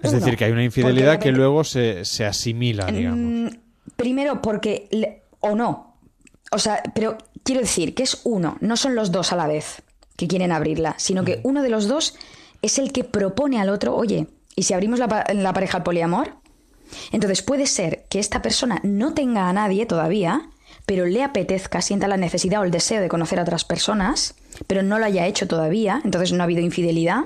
Es 0.04 0.12
decir, 0.12 0.36
que 0.36 0.44
hay 0.44 0.52
una 0.52 0.64
infidelidad 0.64 1.18
que 1.18 1.32
luego 1.32 1.64
se, 1.64 2.02
asimila, 2.24 2.86
mm, 2.86 2.94
digamos. 2.94 3.52
Primero 3.96 4.42
porque... 4.42 5.22
o 5.40 5.54
no. 5.54 5.96
O 6.50 6.58
sea, 6.58 6.82
pero 6.94 7.18
quiero 7.42 7.60
decir 7.60 7.94
que 7.94 8.02
es 8.02 8.20
uno, 8.24 8.56
no 8.60 8.76
son 8.76 8.94
los 8.94 9.12
dos 9.12 9.32
a 9.32 9.36
la 9.36 9.46
vez 9.46 9.82
que 10.16 10.28
quieren 10.28 10.52
abrirla, 10.52 10.94
sino 10.98 11.24
que 11.24 11.40
uno 11.42 11.62
de 11.62 11.70
los 11.70 11.88
dos 11.88 12.16
es 12.62 12.78
el 12.78 12.92
que 12.92 13.04
propone 13.04 13.60
al 13.60 13.68
otro, 13.68 13.94
oye, 13.94 14.26
¿y 14.56 14.62
si 14.62 14.74
abrimos 14.74 14.98
la, 14.98 15.08
pareja 15.08 15.78
al 15.78 15.82
poliamor? 15.82 16.34
Entonces 17.12 17.42
puede 17.42 17.66
ser 17.66 18.04
que 18.08 18.18
esta 18.18 18.42
persona 18.42 18.80
no 18.82 19.14
tenga 19.14 19.48
a 19.48 19.52
nadie 19.52 19.86
todavía, 19.86 20.48
pero 20.86 21.06
le 21.06 21.22
apetezca, 21.22 21.82
sienta 21.82 22.08
la 22.08 22.16
necesidad 22.16 22.60
o 22.60 22.64
el 22.64 22.70
deseo 22.70 23.00
de 23.00 23.08
conocer 23.08 23.38
a 23.38 23.42
otras 23.42 23.64
personas, 23.64 24.34
pero 24.66 24.82
no 24.82 24.98
lo 24.98 25.04
haya 25.04 25.26
hecho 25.26 25.48
todavía, 25.48 26.00
entonces 26.04 26.32
no 26.32 26.42
ha 26.42 26.44
habido 26.44 26.60
infidelidad. 26.60 27.24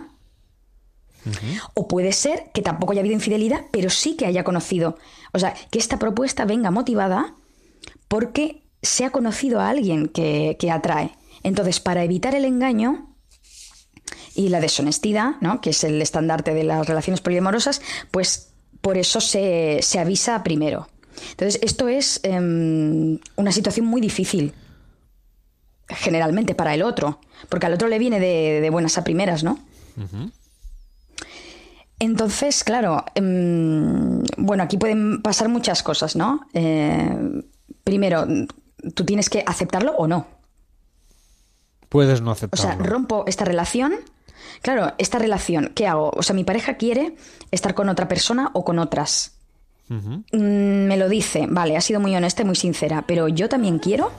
O 1.75 1.89
puede 1.89 2.13
ser 2.13 2.51
que 2.53 2.63
tampoco 2.63 2.93
haya 2.93 3.01
habido 3.01 3.15
infidelidad, 3.15 3.65
pero 3.71 3.91
sí 3.91 4.17
que 4.17 4.27
haya 4.27 4.45
conocido. 4.45 4.97
O 5.33 5.39
sea, 5.39 5.55
que 5.71 5.79
esta 5.79 5.99
propuesta 5.99 6.45
venga 6.45 6.71
motivada 6.71 7.35
porque 8.09 8.63
se 8.83 9.05
ha 9.05 9.11
conocido 9.11 9.61
a 9.61 9.69
alguien 9.69 10.09
que, 10.09 10.57
atrae. 10.73 11.13
Entonces, 11.43 11.81
para 11.81 12.05
evitar 12.05 12.35
el 12.35 12.45
engaño 12.45 13.15
y 14.35 14.49
la 14.49 14.61
deshonestidad, 14.61 15.33
¿no? 15.41 15.61
que 15.61 15.71
es 15.71 15.85
el 15.85 16.01
estandarte 16.01 16.55
de 16.55 16.65
las 16.65 16.87
relaciones 16.87 17.21
poliamorosas, 17.21 17.81
pues 18.11 18.53
por 18.81 18.97
eso 18.97 19.21
se, 19.21 19.81
avisa 19.99 20.43
primero. 20.43 20.89
Entonces, 21.31 21.61
esto 21.63 21.89
es 21.89 22.21
em, 22.23 23.19
una 23.37 23.53
situación 23.53 23.87
muy 23.87 24.01
difícil, 24.01 24.55
generalmente 25.89 26.55
para 26.55 26.75
el 26.75 26.83
otro, 26.83 27.21
porque 27.49 27.67
al 27.67 27.75
otro 27.75 27.89
le 27.89 27.99
viene 27.99 28.21
de, 28.21 28.69
buenas 28.71 28.99
a 28.99 29.05
primeras, 29.05 29.43
¿no? 29.43 29.59
Entonces, 32.01 32.63
claro, 32.63 33.05
em, 33.15 34.23
bueno, 34.37 34.63
aquí 34.63 34.77
pueden 34.77 35.21
pasar 35.21 35.49
muchas 35.49 35.83
cosas, 35.83 36.15
¿no? 36.15 36.47
Eh, 36.53 37.43
primero, 37.83 38.27
tú 38.95 39.05
tienes 39.05 39.29
que 39.29 39.43
aceptarlo 39.47 39.93
o 39.97 40.07
no. 40.07 40.27
Puedes 41.89 42.21
no 42.21 42.31
aceptarlo. 42.31 42.63
O 42.63 42.77
sea, 42.77 42.87
rompo 42.87 43.25
esta 43.27 43.45
relación. 43.45 43.95
Claro, 44.63 44.93
esta 44.99 45.19
relación, 45.19 45.73
¿qué 45.75 45.87
hago? 45.87 46.11
O 46.15 46.23
sea, 46.23 46.35
mi 46.35 46.45
pareja 46.45 46.75
quiere 46.75 47.17
estar 47.51 47.75
con 47.75 47.89
otra 47.89 48.09
persona 48.09 48.51
o 48.55 48.65
con 48.65 48.79
otras. 48.79 49.39
Mm, 49.89 50.87
me 50.87 50.97
lo 50.97 51.09
dice, 51.09 51.47
vale, 51.49 51.77
ha 51.77 51.81
sido 51.81 51.99
muy 51.99 52.15
honesta 52.15 52.43
y 52.43 52.45
muy 52.45 52.57
sincera, 52.57 53.05
pero 53.07 53.29
yo 53.29 53.49
también 53.49 53.79
quiero. 53.79 54.13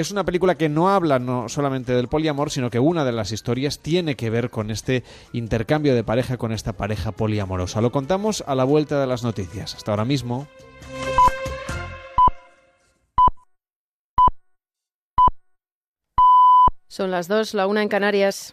es 0.00 0.10
una 0.10 0.24
película 0.24 0.56
que 0.56 0.68
no 0.68 0.88
habla 0.88 1.18
no 1.18 1.48
solamente 1.48 1.92
del 1.94 2.08
poliamor, 2.08 2.50
sino 2.50 2.68
que 2.68 2.80
una 2.80 3.04
de 3.04 3.12
las 3.12 3.30
historias 3.32 3.78
tiene 3.78 4.16
que 4.16 4.28
ver 4.28 4.50
con 4.50 4.70
este 4.70 5.04
intercambio 5.32 5.94
de 5.94 6.02
pareja 6.02 6.36
con 6.36 6.52
esta 6.52 6.72
pareja 6.72 7.12
poliamorosa. 7.12 7.80
Lo 7.80 7.92
contamos 7.92 8.42
a 8.46 8.54
la 8.54 8.64
vuelta 8.64 9.00
de 9.00 9.06
las 9.06 9.22
noticias. 9.22 9.74
Hasta 9.74 9.92
ahora 9.92 10.04
mismo. 10.04 10.48
Son 16.88 17.10
las 17.10 17.28
dos, 17.28 17.54
la 17.54 17.66
una 17.66 17.82
en 17.82 17.88
Canarias. 17.88 18.52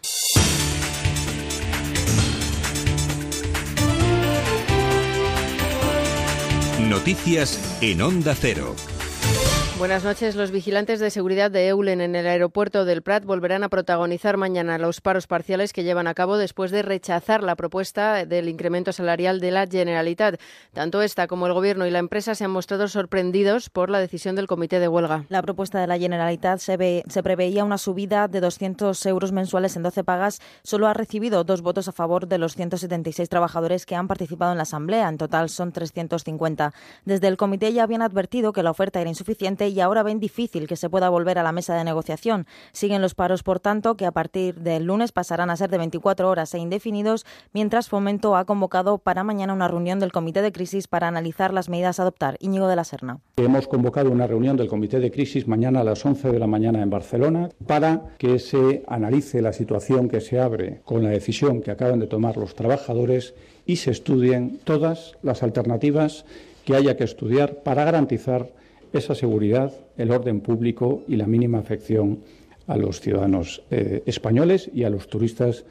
Noticias 6.87 7.79
en 7.81 8.01
Onda 8.01 8.35
Cero. 8.35 8.75
Buenas 9.81 10.03
noches. 10.03 10.35
Los 10.35 10.51
vigilantes 10.51 10.99
de 10.99 11.09
seguridad 11.09 11.49
de 11.49 11.67
Eulen 11.67 12.01
en 12.01 12.15
el 12.15 12.27
aeropuerto 12.27 12.85
del 12.85 13.01
Prat 13.01 13.25
volverán 13.25 13.63
a 13.63 13.69
protagonizar 13.69 14.37
mañana 14.37 14.77
los 14.77 15.01
paros 15.01 15.25
parciales 15.25 15.73
que 15.73 15.83
llevan 15.83 16.05
a 16.05 16.13
cabo 16.13 16.37
después 16.37 16.69
de 16.69 16.83
rechazar 16.83 17.41
la 17.41 17.55
propuesta 17.55 18.27
del 18.27 18.47
incremento 18.47 18.93
salarial 18.93 19.39
de 19.39 19.49
la 19.49 19.65
Generalitat. 19.65 20.39
Tanto 20.71 21.01
esta 21.01 21.25
como 21.25 21.47
el 21.47 21.53
Gobierno 21.53 21.87
y 21.87 21.89
la 21.89 21.97
empresa 21.97 22.35
se 22.35 22.43
han 22.43 22.51
mostrado 22.51 22.87
sorprendidos 22.87 23.71
por 23.71 23.89
la 23.89 23.97
decisión 23.97 24.35
del 24.35 24.45
comité 24.45 24.79
de 24.79 24.87
huelga. 24.87 25.25
La 25.29 25.41
propuesta 25.41 25.81
de 25.81 25.87
la 25.87 25.97
Generalitat 25.97 26.59
se, 26.59 27.03
se 27.07 27.23
preveía 27.23 27.63
una 27.63 27.79
subida 27.79 28.27
de 28.27 28.39
200 28.39 29.03
euros 29.07 29.31
mensuales 29.31 29.75
en 29.77 29.81
12 29.81 30.03
pagas. 30.03 30.41
Solo 30.61 30.89
ha 30.89 30.93
recibido 30.93 31.43
dos 31.43 31.63
votos 31.63 31.87
a 31.87 31.91
favor 31.91 32.27
de 32.27 32.37
los 32.37 32.53
176 32.53 33.27
trabajadores 33.29 33.87
que 33.87 33.95
han 33.95 34.07
participado 34.07 34.51
en 34.51 34.57
la 34.57 34.63
Asamblea. 34.63 35.09
En 35.09 35.17
total 35.17 35.49
son 35.49 35.71
350. 35.71 36.71
Desde 37.03 37.27
el 37.27 37.35
comité 37.35 37.73
ya 37.73 37.81
habían 37.81 38.03
advertido 38.03 38.53
que 38.53 38.61
la 38.61 38.69
oferta 38.69 39.01
era 39.01 39.09
insuficiente 39.09 39.70
y 39.71 39.81
ahora 39.81 40.03
ven 40.03 40.19
difícil 40.19 40.67
que 40.67 40.75
se 40.75 40.89
pueda 40.89 41.09
volver 41.09 41.39
a 41.39 41.43
la 41.43 41.51
mesa 41.51 41.75
de 41.75 41.83
negociación. 41.83 42.45
Siguen 42.71 43.01
los 43.01 43.15
paros, 43.15 43.43
por 43.43 43.59
tanto, 43.59 43.95
que 43.95 44.05
a 44.05 44.11
partir 44.11 44.55
del 44.55 44.85
lunes 44.85 45.11
pasarán 45.11 45.49
a 45.49 45.57
ser 45.57 45.69
de 45.69 45.77
24 45.77 46.29
horas 46.29 46.53
e 46.53 46.59
indefinidos, 46.59 47.25
mientras 47.53 47.89
Fomento 47.89 48.35
ha 48.35 48.45
convocado 48.45 48.97
para 48.97 49.23
mañana 49.23 49.53
una 49.53 49.67
reunión 49.67 49.99
del 49.99 50.11
Comité 50.11 50.41
de 50.41 50.51
Crisis 50.51 50.87
para 50.87 51.07
analizar 51.07 51.53
las 51.53 51.69
medidas 51.69 51.99
a 51.99 52.03
adoptar. 52.03 52.37
Íñigo 52.39 52.67
de 52.67 52.75
la 52.75 52.83
Serna. 52.83 53.19
Hemos 53.37 53.67
convocado 53.67 54.11
una 54.11 54.27
reunión 54.27 54.57
del 54.57 54.67
Comité 54.67 54.99
de 54.99 55.11
Crisis 55.11 55.47
mañana 55.47 55.81
a 55.81 55.83
las 55.83 56.05
11 56.05 56.31
de 56.31 56.39
la 56.39 56.47
mañana 56.47 56.81
en 56.81 56.89
Barcelona 56.89 57.49
para 57.65 58.15
que 58.17 58.39
se 58.39 58.83
analice 58.87 59.41
la 59.41 59.53
situación 59.53 60.09
que 60.09 60.21
se 60.21 60.39
abre 60.39 60.81
con 60.85 61.03
la 61.03 61.09
decisión 61.09 61.61
que 61.61 61.71
acaban 61.71 61.99
de 61.99 62.07
tomar 62.07 62.37
los 62.37 62.55
trabajadores 62.55 63.33
y 63.65 63.77
se 63.77 63.91
estudien 63.91 64.59
todas 64.63 65.17
las 65.21 65.43
alternativas 65.43 66.25
que 66.65 66.75
haya 66.75 66.97
que 66.97 67.03
estudiar 67.03 67.63
para 67.63 67.83
garantizar 67.83 68.49
esa 68.93 69.15
seguridad, 69.15 69.73
el 69.97 70.11
orden 70.11 70.41
público 70.41 71.03
y 71.07 71.15
la 71.15 71.27
mínima 71.27 71.59
afección 71.59 72.19
a 72.67 72.77
los 72.77 73.01
ciudadanos 73.01 73.63
eh, 73.71 74.03
españoles 74.05 74.69
y 74.73 74.83
a 74.83 74.89
los 74.89 75.07
turistas 75.07 75.65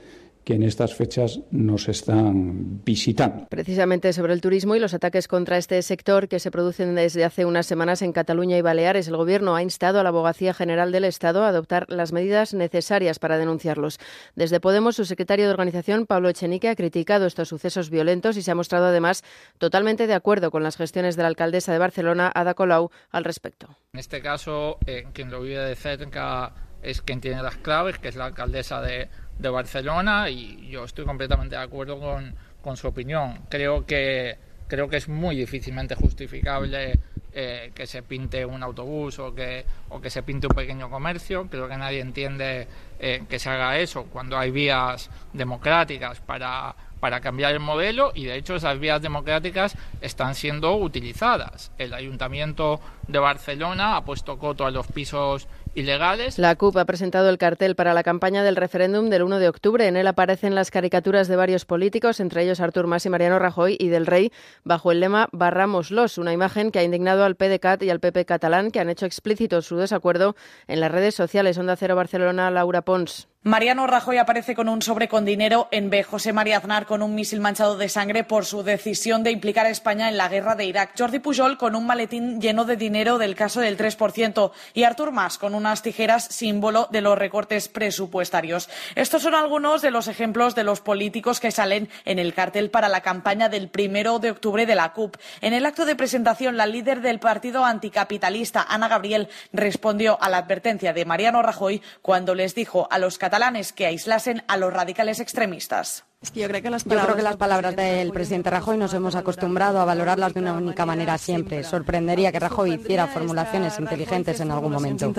que 0.44 0.54
en 0.54 0.62
estas 0.62 0.94
fechas 0.94 1.40
nos 1.50 1.88
están 1.88 2.82
visitando. 2.84 3.46
Precisamente 3.48 4.12
sobre 4.12 4.32
el 4.32 4.40
turismo 4.40 4.74
y 4.74 4.80
los 4.80 4.94
ataques 4.94 5.28
contra 5.28 5.58
este 5.58 5.80
sector 5.82 6.28
que 6.28 6.38
se 6.38 6.50
producen 6.50 6.94
desde 6.94 7.24
hace 7.24 7.44
unas 7.44 7.66
semanas 7.66 8.02
en 8.02 8.12
Cataluña 8.12 8.56
y 8.56 8.62
Baleares, 8.62 9.08
el 9.08 9.16
Gobierno 9.16 9.54
ha 9.54 9.62
instado 9.62 10.00
a 10.00 10.02
la 10.02 10.08
Abogacía 10.08 10.54
General 10.54 10.92
del 10.92 11.04
Estado 11.04 11.44
a 11.44 11.48
adoptar 11.48 11.86
las 11.88 12.12
medidas 12.12 12.54
necesarias 12.54 13.18
para 13.18 13.38
denunciarlos. 13.38 13.98
Desde 14.34 14.60
Podemos, 14.60 14.96
su 14.96 15.04
secretario 15.04 15.46
de 15.46 15.52
organización, 15.52 16.06
Pablo 16.06 16.28
Echenique, 16.28 16.68
ha 16.68 16.76
criticado 16.76 17.26
estos 17.26 17.48
sucesos 17.48 17.90
violentos 17.90 18.36
y 18.36 18.42
se 18.42 18.50
ha 18.50 18.54
mostrado 18.54 18.86
además 18.86 19.24
totalmente 19.58 20.06
de 20.06 20.14
acuerdo 20.14 20.50
con 20.50 20.62
las 20.62 20.76
gestiones 20.76 21.16
de 21.16 21.22
la 21.22 21.28
alcaldesa 21.28 21.72
de 21.72 21.78
Barcelona, 21.78 22.30
Ada 22.34 22.54
Colau, 22.54 22.90
al 23.10 23.24
respecto. 23.24 23.76
En 23.92 24.00
este 24.00 24.20
caso, 24.20 24.78
eh, 24.86 25.06
quien 25.12 25.30
lo 25.30 25.42
vive 25.42 25.60
de 25.60 25.76
cerca 25.76 26.54
es 26.82 27.02
quien 27.02 27.20
tiene 27.20 27.42
las 27.42 27.56
claves, 27.56 27.98
que 27.98 28.08
es 28.08 28.16
la 28.16 28.26
alcaldesa 28.26 28.80
de 28.80 29.08
de 29.40 29.48
Barcelona 29.48 30.28
y 30.30 30.68
yo 30.68 30.84
estoy 30.84 31.04
completamente 31.04 31.56
de 31.56 31.62
acuerdo 31.62 31.98
con, 31.98 32.34
con 32.62 32.76
su 32.76 32.88
opinión. 32.88 33.40
Creo 33.48 33.86
que, 33.86 34.36
creo 34.68 34.88
que 34.88 34.96
es 34.98 35.08
muy 35.08 35.36
difícilmente 35.36 35.94
justificable 35.94 36.98
eh, 37.32 37.70
que 37.74 37.86
se 37.86 38.02
pinte 38.02 38.44
un 38.44 38.62
autobús 38.62 39.18
o 39.20 39.32
que, 39.34 39.64
o 39.88 40.00
que 40.00 40.10
se 40.10 40.22
pinte 40.22 40.46
un 40.46 40.54
pequeño 40.54 40.90
comercio. 40.90 41.48
Creo 41.48 41.68
que 41.68 41.76
nadie 41.76 42.00
entiende 42.00 42.66
eh, 42.98 43.22
que 43.28 43.38
se 43.38 43.48
haga 43.48 43.78
eso 43.78 44.04
cuando 44.04 44.36
hay 44.36 44.50
vías 44.50 45.08
democráticas 45.32 46.20
para, 46.20 46.74
para 46.98 47.20
cambiar 47.20 47.52
el 47.52 47.60
modelo 47.60 48.12
y 48.14 48.24
de 48.24 48.36
hecho 48.36 48.56
esas 48.56 48.78
vías 48.78 49.00
democráticas 49.00 49.76
están 50.00 50.34
siendo 50.34 50.76
utilizadas. 50.76 51.72
El 51.78 51.94
Ayuntamiento 51.94 52.80
de 53.06 53.18
Barcelona 53.18 53.96
ha 53.96 54.04
puesto 54.04 54.38
coto 54.38 54.66
a 54.66 54.70
los 54.70 54.86
pisos 54.88 55.48
ilegales. 55.74 56.38
La 56.38 56.54
CUP 56.56 56.76
ha 56.76 56.84
presentado 56.84 57.28
el 57.28 57.38
cartel 57.38 57.74
para 57.74 57.94
la 57.94 58.02
campaña 58.02 58.42
del 58.42 58.56
referéndum 58.56 59.08
del 59.08 59.22
1 59.22 59.38
de 59.38 59.48
octubre. 59.48 59.86
En 59.86 59.96
él 59.96 60.06
aparecen 60.06 60.54
las 60.54 60.70
caricaturas 60.70 61.28
de 61.28 61.36
varios 61.36 61.64
políticos, 61.64 62.20
entre 62.20 62.42
ellos 62.42 62.60
Artur 62.60 62.86
Mas 62.86 63.06
y 63.06 63.10
Mariano 63.10 63.38
Rajoy 63.38 63.76
y 63.78 63.88
del 63.88 64.06
Rey, 64.06 64.32
bajo 64.64 64.92
el 64.92 65.00
lema 65.00 65.28
Barramoslos, 65.32 66.18
una 66.18 66.32
imagen 66.32 66.70
que 66.70 66.80
ha 66.80 66.84
indignado 66.84 67.24
al 67.24 67.36
PDCAT 67.36 67.82
y 67.84 67.90
al 67.90 68.00
PP 68.00 68.24
catalán, 68.24 68.70
que 68.70 68.80
han 68.80 68.90
hecho 68.90 69.06
explícito 69.06 69.62
su 69.62 69.76
desacuerdo 69.76 70.36
en 70.66 70.80
las 70.80 70.92
redes 70.92 71.14
sociales. 71.14 71.56
Onda 71.58 71.76
Cero 71.76 71.96
Barcelona, 71.96 72.50
Laura 72.50 72.82
Pons. 72.82 73.29
Mariano 73.42 73.86
Rajoy 73.86 74.18
aparece 74.18 74.54
con 74.54 74.68
un 74.68 74.82
sobre 74.82 75.08
con 75.08 75.24
dinero 75.24 75.68
en 75.70 75.88
B. 75.88 76.02
José 76.02 76.34
María 76.34 76.58
Aznar 76.58 76.84
con 76.84 77.02
un 77.02 77.14
misil 77.14 77.40
manchado 77.40 77.78
de 77.78 77.88
sangre 77.88 78.22
por 78.22 78.44
su 78.44 78.62
decisión 78.62 79.22
de 79.22 79.30
implicar 79.30 79.64
a 79.64 79.70
España 79.70 80.10
en 80.10 80.18
la 80.18 80.28
guerra 80.28 80.56
de 80.56 80.66
Irak. 80.66 80.90
Jordi 80.98 81.20
Pujol 81.20 81.56
con 81.56 81.74
un 81.74 81.86
maletín 81.86 82.38
lleno 82.42 82.66
de 82.66 82.76
dinero 82.76 83.16
del 83.16 83.34
caso 83.34 83.60
del 83.60 83.78
3%. 83.78 84.52
Y 84.74 84.82
Artur 84.82 85.10
Mas 85.10 85.38
con 85.38 85.54
unas 85.54 85.80
tijeras 85.80 86.26
símbolo 86.26 86.86
de 86.90 87.00
los 87.00 87.16
recortes 87.16 87.70
presupuestarios. 87.70 88.68
Estos 88.94 89.22
son 89.22 89.34
algunos 89.34 89.80
de 89.80 89.90
los 89.90 90.06
ejemplos 90.08 90.54
de 90.54 90.64
los 90.64 90.82
políticos 90.82 91.40
que 91.40 91.50
salen 91.50 91.88
en 92.04 92.18
el 92.18 92.34
cartel 92.34 92.68
para 92.68 92.90
la 92.90 93.00
campaña 93.00 93.48
del 93.48 93.70
primero 93.70 94.18
de 94.18 94.32
octubre 94.32 94.66
de 94.66 94.74
la 94.74 94.92
CUP. 94.92 95.16
En 95.40 95.54
el 95.54 95.64
acto 95.64 95.86
de 95.86 95.96
presentación, 95.96 96.58
la 96.58 96.66
líder 96.66 97.00
del 97.00 97.20
partido 97.20 97.64
anticapitalista, 97.64 98.66
Ana 98.68 98.88
Gabriel, 98.88 99.30
respondió 99.54 100.18
a 100.20 100.28
la 100.28 100.36
advertencia 100.36 100.92
de 100.92 101.06
Mariano 101.06 101.40
Rajoy 101.40 101.80
cuando 102.02 102.34
les 102.34 102.54
dijo 102.54 102.86
a 102.90 102.98
los 102.98 103.16
catalanes 103.30 103.72
que 103.72 103.86
aislasen 103.86 104.42
a 104.48 104.56
los 104.56 104.72
radicales 104.72 105.20
extremistas. 105.20 106.09
Es 106.22 106.32
que 106.32 106.40
yo 106.40 106.48
creo 106.48 106.60
que 106.60 106.68
las 106.68 106.84
palabras, 106.84 107.06
yo 107.06 107.14
creo 107.14 107.16
que 107.16 107.22
las 107.30 107.36
palabras 107.38 107.76
del 107.76 108.10
presidente 108.10 108.50
Rajoy 108.50 108.76
nos 108.76 108.92
hemos 108.92 109.14
acostumbrado 109.14 109.80
a 109.80 109.86
valorarlas 109.86 110.34
de 110.34 110.40
una 110.40 110.52
única 110.52 110.84
manera 110.84 111.16
siempre. 111.16 111.64
Sorprendería 111.64 112.30
que 112.30 112.38
Rajoy 112.38 112.74
hiciera 112.74 113.06
formulaciones 113.06 113.78
inteligentes 113.78 114.38
en 114.40 114.50
algún 114.50 114.70
momento. 114.70 115.14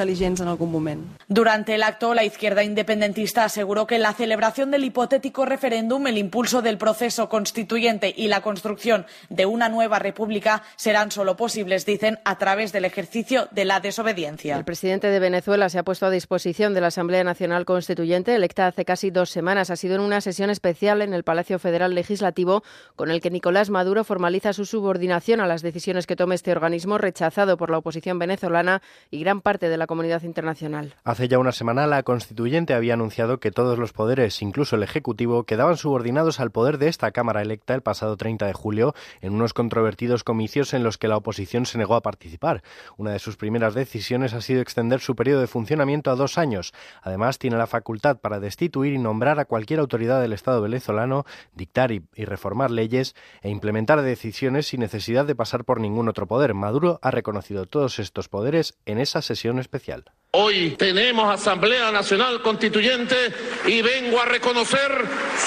Durante 1.28 1.74
el 1.74 1.82
acto, 1.82 2.14
la 2.14 2.24
izquierda 2.24 2.64
independentista 2.64 3.46
aseguró 3.46 3.88
que 3.88 3.98
la 3.98 4.14
celebración 4.14 4.70
del 4.70 4.84
hipotético 4.84 5.44
referéndum, 5.44 6.06
el 6.06 6.20
impulso 6.20 6.62
del 6.62 6.78
proceso 6.78 7.28
constituyente 7.30 8.14
y 8.16 8.28
la 8.28 8.42
construcción 8.42 9.08
de 9.30 9.48
una 9.48 9.70
nueva 9.70 9.98
república 9.98 10.62
serán 10.76 11.10
solo 11.10 11.36
posibles, 11.36 11.84
dicen, 11.84 12.20
a 12.26 12.38
través 12.38 12.72
del 12.74 12.86
ejercicio 12.86 13.48
de 13.50 13.66
la 13.66 13.80
desobediencia. 13.80 14.56
El 14.56 14.66
presidente 14.66 15.08
de 15.08 15.20
Venezuela 15.20 15.68
se 15.70 15.80
ha 15.80 15.84
puesto 15.84 16.06
a 16.06 16.12
disposición 16.12 16.76
de 16.76 16.82
la 16.82 16.88
Asamblea 16.88 17.24
Nacional 17.24 17.66
Constituyente, 17.66 18.36
electa 18.36 18.68
hace 18.68 18.86
casi 18.86 19.10
dos 19.10 19.32
semanas. 19.32 19.72
Ha 19.72 19.76
sido 19.76 19.96
en 19.96 20.02
una 20.02 20.22
sesión 20.22 20.52
especial 20.52 20.91
en 21.00 21.14
el 21.14 21.24
Palacio 21.24 21.58
Federal 21.60 21.96
Legislativo, 21.96 22.64
con 22.98 23.10
el 23.10 23.22
que 23.22 23.30
Nicolás 23.30 23.70
Maduro 23.70 24.04
formaliza 24.04 24.52
su 24.52 24.66
subordinación 24.66 25.40
a 25.40 25.48
las 25.48 25.62
decisiones 25.62 26.06
que 26.06 26.18
tome 26.18 26.36
este 26.36 26.52
organismo, 26.52 26.98
rechazado 26.98 27.56
por 27.56 27.70
la 27.70 27.78
oposición 27.78 28.20
venezolana 28.20 28.82
y 29.10 29.22
gran 29.22 29.40
parte 29.40 29.70
de 29.70 29.78
la 29.78 29.88
comunidad 29.88 30.24
internacional. 30.24 30.96
Hace 31.06 31.30
ya 31.30 31.40
una 31.40 31.54
semana, 31.54 31.88
la 31.88 32.04
constituyente 32.04 32.74
había 32.74 32.96
anunciado 32.96 33.40
que 33.40 33.52
todos 33.52 33.80
los 33.80 33.94
poderes, 33.94 34.42
incluso 34.42 34.76
el 34.76 34.84
Ejecutivo, 34.84 35.46
quedaban 35.46 35.78
subordinados 35.78 36.42
al 36.42 36.52
poder 36.52 36.78
de 36.78 36.90
esta 36.90 37.12
Cámara 37.12 37.42
electa 37.42 37.74
el 37.74 37.82
pasado 37.82 38.18
30 38.18 38.48
de 38.48 38.54
julio 38.54 38.94
en 39.22 39.34
unos 39.34 39.54
controvertidos 39.54 40.26
comicios 40.26 40.74
en 40.74 40.84
los 40.84 40.98
que 40.98 41.08
la 41.08 41.18
oposición 41.18 41.66
se 41.66 41.78
negó 41.78 41.96
a 41.96 42.02
participar. 42.02 42.64
Una 42.98 43.12
de 43.12 43.20
sus 43.20 43.38
primeras 43.38 43.76
decisiones 43.76 44.34
ha 44.34 44.42
sido 44.42 44.62
extender 44.62 45.00
su 45.00 45.16
periodo 45.16 45.40
de 45.40 45.48
funcionamiento 45.48 46.12
a 46.12 46.16
dos 46.16 46.38
años. 46.38 46.74
Además, 47.02 47.40
tiene 47.40 47.58
la 47.58 47.68
facultad 47.68 48.20
para 48.20 48.42
destituir 48.42 48.94
y 48.94 48.98
nombrar 48.98 49.40
a 49.40 49.46
cualquier 49.46 49.80
autoridad 49.80 50.20
del 50.22 50.34
Estado 50.34 50.62
venezolano 50.62 50.81
venezolano 50.82 51.26
dictar 51.54 51.92
y, 51.92 52.04
y, 52.16 52.26
reformar 52.26 52.72
leyes 52.72 53.16
e 53.42 53.50
implementar 53.50 54.02
decisiones 54.02 54.68
sin 54.68 54.80
necesidad 54.80 55.26
de 55.26 55.36
pasar 55.36 55.64
por 55.64 55.80
ningún 55.80 56.10
otro 56.10 56.28
poder. 56.28 56.54
Maduro 56.56 57.00
ha 57.04 57.12
reconocido 57.12 57.68
todos 57.68 58.00
estos 58.00 58.30
poderes 58.30 58.80
en 58.86 58.98
esa 58.98 59.22
sesión 59.22 59.60
especial. 59.60 60.06
Hoy 60.34 60.78
tenemos 60.78 61.30
Asamblea 61.30 61.92
Nacional 61.92 62.42
Constituyente 62.42 63.34
y 63.66 63.82
vengo 63.82 64.22
a 64.22 64.24
reconocer 64.24 64.90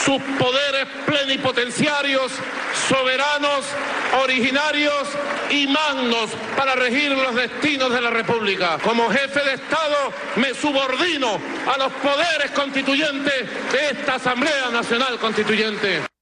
sus 0.04 0.20
poderes 0.38 0.86
plenipotenciarios, 1.06 2.30
soberanos, 2.86 3.64
originarios 4.22 5.08
y 5.48 5.66
magnos 5.68 6.28
para 6.54 6.74
regir 6.74 7.12
los 7.12 7.34
destinos 7.34 7.94
de 7.94 8.00
la 8.02 8.10
República. 8.10 8.78
Como 8.84 9.08
jefe 9.08 9.40
de 9.40 9.54
Estado 9.54 10.12
me 10.36 10.52
subordino 10.52 11.40
a 11.66 11.78
los 11.78 11.90
poderes 11.94 12.50
constituyentes 12.50 13.72
de 13.72 13.90
esta 13.90 14.16
Asamblea 14.16 14.68
Nacional 14.70 15.18
Constituyente. 15.18 16.13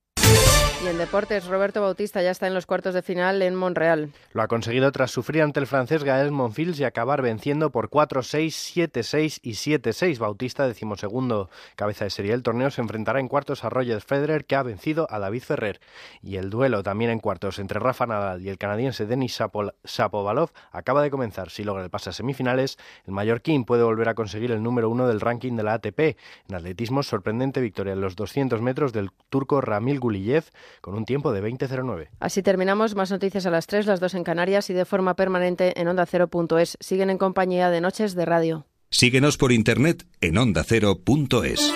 Y 0.82 0.88
en 0.88 0.98
deportes, 0.98 1.46
Roberto 1.46 1.80
Bautista 1.80 2.22
ya 2.22 2.32
está 2.32 2.48
en 2.48 2.54
los 2.54 2.66
cuartos 2.66 2.92
de 2.92 3.02
final 3.02 3.40
en 3.42 3.54
Monreal. 3.54 4.10
Lo 4.32 4.42
ha 4.42 4.48
conseguido 4.48 4.90
tras 4.90 5.12
sufrir 5.12 5.42
ante 5.42 5.60
el 5.60 5.68
francés 5.68 6.02
Gael 6.02 6.32
Monfils 6.32 6.80
y 6.80 6.84
acabar 6.84 7.22
venciendo 7.22 7.70
por 7.70 7.88
4-6, 7.88 8.90
7-6 8.90 9.38
y 9.44 9.52
7-6. 9.52 10.18
Bautista, 10.18 10.66
decimosegundo 10.66 11.50
cabeza 11.76 12.04
de 12.04 12.10
serie 12.10 12.32
del 12.32 12.42
torneo, 12.42 12.72
se 12.72 12.80
enfrentará 12.80 13.20
en 13.20 13.28
cuartos 13.28 13.62
a 13.62 13.70
Roger 13.70 14.00
Federer, 14.00 14.44
que 14.44 14.56
ha 14.56 14.64
vencido 14.64 15.06
a 15.08 15.20
David 15.20 15.42
Ferrer. 15.42 15.80
Y 16.20 16.34
el 16.34 16.50
duelo 16.50 16.82
también 16.82 17.12
en 17.12 17.20
cuartos 17.20 17.60
entre 17.60 17.78
Rafa 17.78 18.06
Nadal 18.06 18.42
y 18.42 18.48
el 18.48 18.58
canadiense 18.58 19.06
Denis 19.06 19.40
Shapovalov 19.84 20.50
acaba 20.72 21.02
de 21.02 21.10
comenzar. 21.10 21.50
Si 21.50 21.62
logra 21.62 21.84
el 21.84 21.90
pase 21.90 22.10
a 22.10 22.12
semifinales, 22.12 22.76
el 23.06 23.12
mallorquín 23.12 23.64
puede 23.64 23.84
volver 23.84 24.08
a 24.08 24.14
conseguir 24.16 24.50
el 24.50 24.64
número 24.64 24.90
uno 24.90 25.06
del 25.06 25.20
ranking 25.20 25.54
de 25.54 25.62
la 25.62 25.74
ATP. 25.74 26.16
En 26.48 26.56
atletismo, 26.56 27.04
sorprendente 27.04 27.60
victoria 27.60 27.92
en 27.92 28.00
los 28.00 28.16
200 28.16 28.60
metros 28.60 28.92
del 28.92 29.12
turco 29.30 29.60
Ramil 29.60 30.00
Guliyev 30.00 30.46
con 30.80 30.94
un 30.94 31.04
tiempo 31.04 31.32
de 31.32 31.42
20.09. 31.42 32.08
Así 32.20 32.42
terminamos. 32.42 32.94
Más 32.94 33.10
noticias 33.10 33.46
a 33.46 33.50
las 33.50 33.66
3, 33.66 33.86
las 33.86 34.00
2 34.00 34.14
en 34.14 34.24
Canarias 34.24 34.70
y 34.70 34.74
de 34.74 34.84
forma 34.84 35.14
permanente 35.14 35.80
en 35.80 35.88
ondacero.es. 35.88 36.76
Siguen 36.80 37.10
en 37.10 37.18
compañía 37.18 37.70
de 37.70 37.80
Noches 37.80 38.14
de 38.14 38.24
Radio. 38.24 38.66
Síguenos 38.90 39.38
por 39.38 39.52
internet 39.52 40.06
en 40.20 40.38
ondacero.es. 40.38 41.72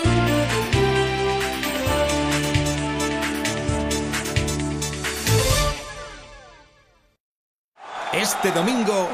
Este 8.13 8.51
domingo. 8.51 9.09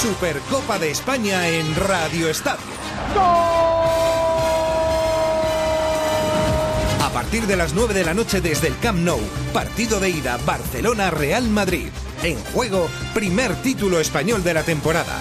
Supercopa 0.00 0.78
de 0.78 0.90
España 0.90 1.48
en 1.48 1.74
Radio 1.76 2.28
Estadio. 2.28 3.61
Partir 7.12 7.46
de 7.46 7.56
las 7.56 7.74
9 7.74 7.94
de 7.94 8.04
la 8.04 8.14
noche 8.14 8.40
desde 8.40 8.68
el 8.68 8.78
Camp 8.78 8.98
Nou, 9.00 9.20
partido 9.52 10.00
de 10.00 10.10
ida 10.10 10.38
Barcelona-Real 10.46 11.48
Madrid. 11.48 11.88
En 12.22 12.38
juego, 12.52 12.88
primer 13.14 13.54
título 13.56 14.00
español 14.00 14.42
de 14.42 14.54
la 14.54 14.62
temporada. 14.62 15.20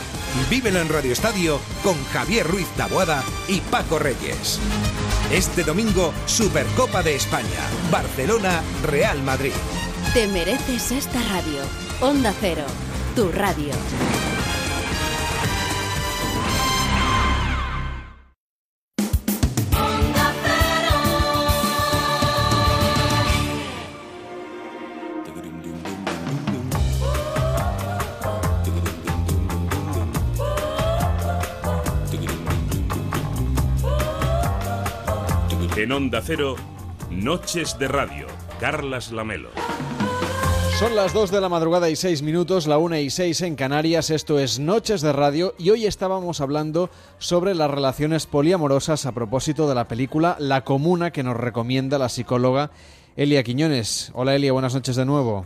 Vívelo 0.49 0.80
en 0.80 0.88
Radio 0.88 1.12
Estadio 1.12 1.60
con 1.84 2.01
Javier 2.06 2.47
Ruiz 2.47 2.67
Taboada 2.77 3.23
y 3.47 3.60
Paco 3.60 3.99
Reyes. 3.99 4.60
Este 5.32 5.63
domingo, 5.63 6.13
Supercopa 6.25 7.04
de 7.04 7.15
España, 7.15 7.60
Barcelona-Real 7.91 9.21
Madrid. 9.23 9.54
Te 10.13 10.27
mereces 10.27 10.91
esta 10.91 11.21
radio. 11.23 11.62
Onda 11.99 12.34
Cero, 12.39 12.65
tu 13.15 13.32
radio. 13.32 13.73
En 35.91 35.95
Onda 35.95 36.21
Cero, 36.23 36.56
Noches 37.10 37.77
de 37.77 37.89
Radio, 37.89 38.25
Carlas 38.62 39.12
Lamelo. 39.12 39.49
Son 40.80 40.95
las 40.95 41.12
2 41.12 41.32
de 41.32 41.41
la 41.41 41.49
madrugada 41.49 41.89
y 41.89 41.97
6 41.97 42.21
minutos, 42.21 42.65
la 42.65 42.77
1 42.77 42.95
y 42.99 43.10
6 43.10 43.41
en 43.41 43.56
Canarias, 43.58 44.10
esto 44.10 44.39
es 44.39 44.58
Noches 44.58 45.01
de 45.01 45.12
Radio 45.12 45.54
y 45.58 45.69
hoy 45.71 45.86
estábamos 45.86 46.39
hablando 46.39 46.89
sobre 47.17 47.56
las 47.56 47.69
relaciones 47.69 48.25
poliamorosas 48.25 49.06
a 49.06 49.12
propósito 49.12 49.67
de 49.67 49.75
la 49.75 49.89
película 49.89 50.38
La 50.39 50.63
Comuna 50.63 51.12
que 51.12 51.23
nos 51.23 51.36
recomienda 51.36 51.99
la 51.99 52.08
psicóloga 52.08 52.71
Elia 53.17 53.43
Quiñones. 53.43 54.13
Hola 54.13 54.34
Elia, 54.34 54.54
buenas 54.54 54.73
noches 54.73 54.95
de 54.95 55.04
nuevo. 55.04 55.45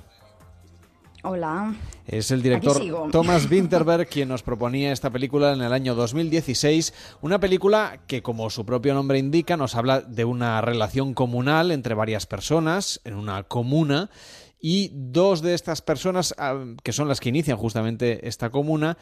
Hola. 1.24 1.74
Es 2.08 2.30
el 2.30 2.42
director 2.44 3.10
Thomas 3.12 3.48
Winterberg 3.52 4.08
quien 4.08 4.30
nos 4.30 4.44
proponía 4.44 4.92
esta 4.92 5.10
película 5.10 5.54
en 5.54 5.62
el 5.62 5.74
año 5.74 5.96
2016, 5.96 6.94
una 7.22 7.40
película 7.40 8.00
que 8.06 8.22
como 8.22 8.50
su 8.50 8.66
propio 8.66 8.94
nombre 8.94 9.18
indica 9.18 9.58
nos 9.58 9.76
habla 9.76 10.02
de 10.02 10.24
una 10.24 10.62
relación 10.62 11.14
comunal 11.14 11.72
entre 11.72 11.96
varias 11.96 12.26
personas 12.28 13.02
en 13.06 13.16
una 13.16 13.44
comuna 13.44 14.10
y 14.62 14.92
dos 14.94 15.42
de 15.42 15.56
estas 15.56 15.82
personas 15.82 16.36
ah, 16.38 16.64
que 16.84 16.94
son 16.94 17.08
las 17.08 17.20
que 17.20 17.30
inician 17.30 17.58
justamente 17.58 18.28
esta 18.28 18.52
comuna 18.52 18.98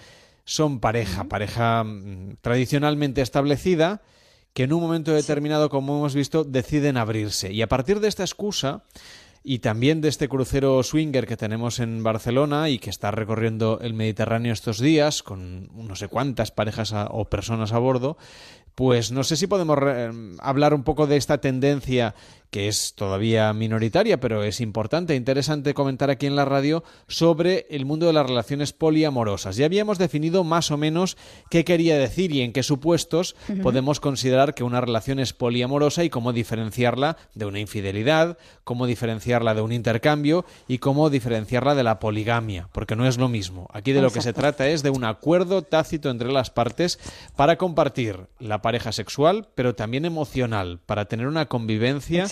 son 0.46 0.80
pareja, 0.80 1.26
pareja 1.26 1.84
mm, 1.84 2.38
tradicionalmente 2.42 3.22
establecida 3.22 4.02
que 4.54 4.64
en 4.64 4.74
un 4.74 4.82
momento 4.82 5.12
determinado, 5.12 5.70
como 5.70 5.98
hemos 5.98 6.14
visto, 6.14 6.44
deciden 6.44 6.96
abrirse. 6.98 7.52
Y 7.52 7.64
a 7.64 7.68
partir 7.68 8.00
de 8.00 8.08
esta 8.08 8.24
excusa 8.24 8.84
y 9.44 9.60
también 9.60 10.00
de 10.00 10.08
este 10.08 10.30
crucero 10.30 10.82
swinger 10.84 11.28
que 11.28 11.38
tenemos 11.38 11.80
en 11.80 12.02
Barcelona 12.02 12.70
y 12.70 12.80
que 12.80 12.90
está 12.90 13.12
recorriendo 13.12 13.80
el 13.82 13.94
Mediterráneo 13.94 14.54
estos 14.54 14.80
días 14.80 15.22
con 15.22 15.70
no 15.76 15.96
sé 15.96 16.08
cuántas 16.08 16.52
parejas 16.52 16.94
o 17.10 17.26
personas 17.26 17.74
a 17.74 17.80
bordo, 17.80 18.18
pues 18.74 19.12
no 19.12 19.24
sé 19.24 19.36
si 19.36 19.48
podemos 19.48 19.78
hablar 20.40 20.74
un 20.74 20.84
poco 20.84 21.08
de 21.08 21.18
esta 21.18 21.40
tendencia 21.40 22.16
que 22.54 22.68
es 22.68 22.94
todavía 22.94 23.52
minoritaria, 23.52 24.20
pero 24.20 24.44
es 24.44 24.62
importante 24.62 25.14
e 25.14 25.16
interesante 25.16 25.74
comentar 25.74 26.12
aquí 26.12 26.28
en 26.28 26.36
la 26.36 26.46
radio 26.46 26.84
sobre 27.08 27.66
el 27.72 27.88
mundo 27.88 28.06
de 28.06 28.14
las 28.14 28.28
relaciones 28.28 28.74
poliamorosas. 28.74 29.56
Ya 29.56 29.66
habíamos 29.66 29.98
definido 29.98 30.44
más 30.44 30.70
o 30.70 30.78
menos 30.78 31.18
qué 31.50 31.66
quería 31.66 31.98
decir 31.98 32.32
y 32.32 32.42
en 32.42 32.54
qué 32.54 32.62
supuestos 32.62 33.36
podemos 33.64 34.00
considerar 34.00 34.54
que 34.54 34.64
una 34.64 34.82
relación 34.82 35.18
es 35.18 35.34
poliamorosa 35.34 36.04
y 36.04 36.12
cómo 36.12 36.32
diferenciarla 36.32 37.18
de 37.34 37.48
una 37.48 37.60
infidelidad, 37.60 38.38
cómo 38.64 38.86
diferenciarla 38.86 39.56
de 39.56 39.62
un 39.62 39.72
intercambio 39.72 40.46
y 40.68 40.78
cómo 40.78 41.10
diferenciarla 41.10 41.74
de 41.74 41.82
la 41.82 42.00
poligamia, 42.00 42.70
porque 42.72 42.96
no 42.96 43.08
es 43.08 43.18
lo 43.18 43.30
mismo. 43.30 43.68
Aquí 43.74 43.94
de 43.94 44.04
lo 44.04 44.12
que 44.12 44.22
se 44.22 44.32
trata 44.32 44.68
es 44.68 44.84
de 44.84 44.92
un 44.92 45.06
acuerdo 45.06 45.64
tácito 45.64 46.12
entre 46.12 46.32
las 46.32 46.52
partes 46.52 47.00
para 47.36 47.58
compartir 47.58 48.28
la 48.38 48.62
pareja 48.62 48.92
sexual, 48.92 49.48
pero 49.56 49.74
también 49.74 50.06
emocional, 50.06 50.80
para 50.86 51.06
tener 51.06 51.26
una 51.26 51.48
convivencia 51.48 52.28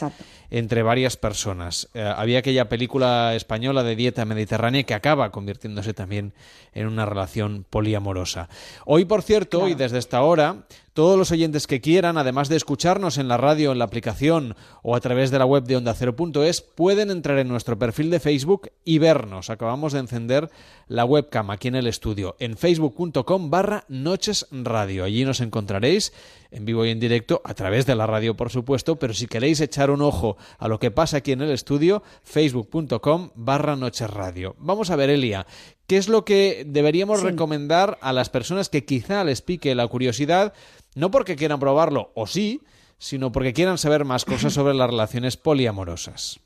entre 0.49 0.83
varias 0.83 1.17
personas. 1.17 1.89
Eh, 1.93 2.01
había 2.01 2.39
aquella 2.39 2.69
película 2.69 3.33
española 3.35 3.83
de 3.83 3.95
dieta 3.95 4.25
mediterránea 4.25 4.83
que 4.83 4.93
acaba 4.93 5.31
convirtiéndose 5.31 5.93
también 5.93 6.33
en 6.73 6.87
una 6.87 7.05
relación 7.05 7.65
poliamorosa. 7.69 8.49
Hoy, 8.85 9.05
por 9.05 9.23
cierto, 9.23 9.67
y 9.67 9.75
desde 9.75 9.97
esta 9.97 10.21
hora, 10.21 10.63
Todos 10.93 11.17
los 11.17 11.31
oyentes 11.31 11.67
que 11.67 11.79
quieran, 11.79 12.17
además 12.17 12.49
de 12.49 12.57
escucharnos 12.57 13.17
en 13.17 13.29
la 13.29 13.37
radio, 13.37 13.71
en 13.71 13.79
la 13.79 13.85
aplicación 13.85 14.57
o 14.83 14.93
a 14.93 14.99
través 14.99 15.31
de 15.31 15.39
la 15.39 15.45
web 15.45 15.63
de 15.63 15.77
onda 15.77 15.91
ondacero.es, 15.91 16.59
pueden 16.59 17.11
entrar 17.11 17.37
en 17.39 17.47
nuestro 17.47 17.79
perfil 17.79 18.09
de 18.09 18.19
Facebook 18.19 18.71
y 18.83 18.99
vernos. 18.99 19.49
Acabamos 19.49 19.93
de 19.93 19.99
encender 19.99 20.49
la 20.89 21.05
webcam 21.05 21.49
aquí 21.49 21.69
en 21.69 21.75
el 21.75 21.87
estudio, 21.87 22.35
en 22.39 22.57
facebook.com 22.57 23.49
barra 23.49 23.85
noches 23.87 24.47
radio. 24.51 25.05
Allí 25.05 25.23
nos 25.23 25.39
encontraréis 25.39 26.11
en 26.51 26.65
vivo 26.65 26.85
y 26.85 26.89
en 26.89 26.99
directo, 26.99 27.41
a 27.45 27.53
través 27.53 27.85
de 27.85 27.95
la 27.95 28.05
radio, 28.05 28.35
por 28.35 28.49
supuesto, 28.49 28.97
pero 28.97 29.13
si 29.13 29.27
queréis 29.27 29.61
echar 29.61 29.89
un 29.89 30.01
ojo 30.01 30.35
a 30.59 30.67
lo 30.67 30.79
que 30.79 30.91
pasa 30.91 31.17
aquí 31.17 31.31
en 31.31 31.41
el 31.41 31.51
estudio, 31.51 32.03
facebook.com 32.23 33.29
barra 33.35 33.77
noches 33.77 34.09
radio. 34.09 34.55
Vamos 34.59 34.89
a 34.89 34.97
ver, 34.97 35.09
Elia, 35.09 35.47
¿qué 35.87 35.95
es 35.95 36.09
lo 36.09 36.25
que 36.25 36.65
deberíamos 36.67 37.23
recomendar 37.23 37.97
a 38.01 38.11
las 38.11 38.29
personas 38.29 38.67
que 38.67 38.83
quizá 38.83 39.23
les 39.23 39.41
pique 39.41 39.73
la 39.75 39.87
curiosidad, 39.87 40.53
no 40.95 41.11
porque 41.11 41.35
quieran 41.35 41.59
probarlo, 41.59 42.11
o 42.15 42.27
sí, 42.27 42.61
sino 42.97 43.31
porque 43.31 43.53
quieran 43.53 43.77
saber 43.77 44.05
más 44.05 44.25
cosas 44.25 44.53
sobre 44.53 44.73
las 44.73 44.89
relaciones 44.89 45.37
poliamorosas? 45.37 46.39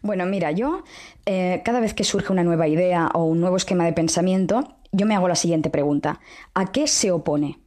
Bueno, 0.00 0.24
mira, 0.26 0.52
yo 0.52 0.84
eh, 1.26 1.62
cada 1.64 1.80
vez 1.80 1.92
que 1.94 2.04
surge 2.04 2.32
una 2.32 2.44
nueva 2.44 2.68
idea 2.68 3.10
o 3.14 3.24
un 3.24 3.40
nuevo 3.40 3.56
esquema 3.56 3.84
de 3.84 3.92
pensamiento, 3.92 4.76
yo 4.92 5.06
me 5.06 5.14
hago 5.14 5.28
la 5.28 5.34
siguiente 5.34 5.70
pregunta. 5.70 6.20
¿A 6.54 6.72
qué 6.72 6.86
se 6.86 7.10
opone? 7.10 7.58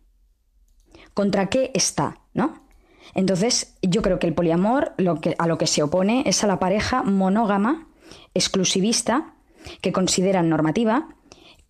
¿Contra 1.14 1.50
qué 1.50 1.72
está? 1.74 2.22
¿No? 2.34 2.66
Entonces, 3.14 3.78
yo 3.82 4.02
creo 4.02 4.20
que 4.20 4.28
el 4.28 4.34
poliamor 4.34 4.94
a 5.38 5.48
lo 5.48 5.58
que 5.58 5.68
se 5.68 5.84
opone 5.84 6.24
es 6.26 6.44
a 6.44 6.48
la 6.48 6.60
pareja 6.60 7.04
monógama, 7.04 7.88
exclusivista, 8.34 9.36
que 9.82 9.92
consideran 9.92 10.50
normativa, 10.50 11.10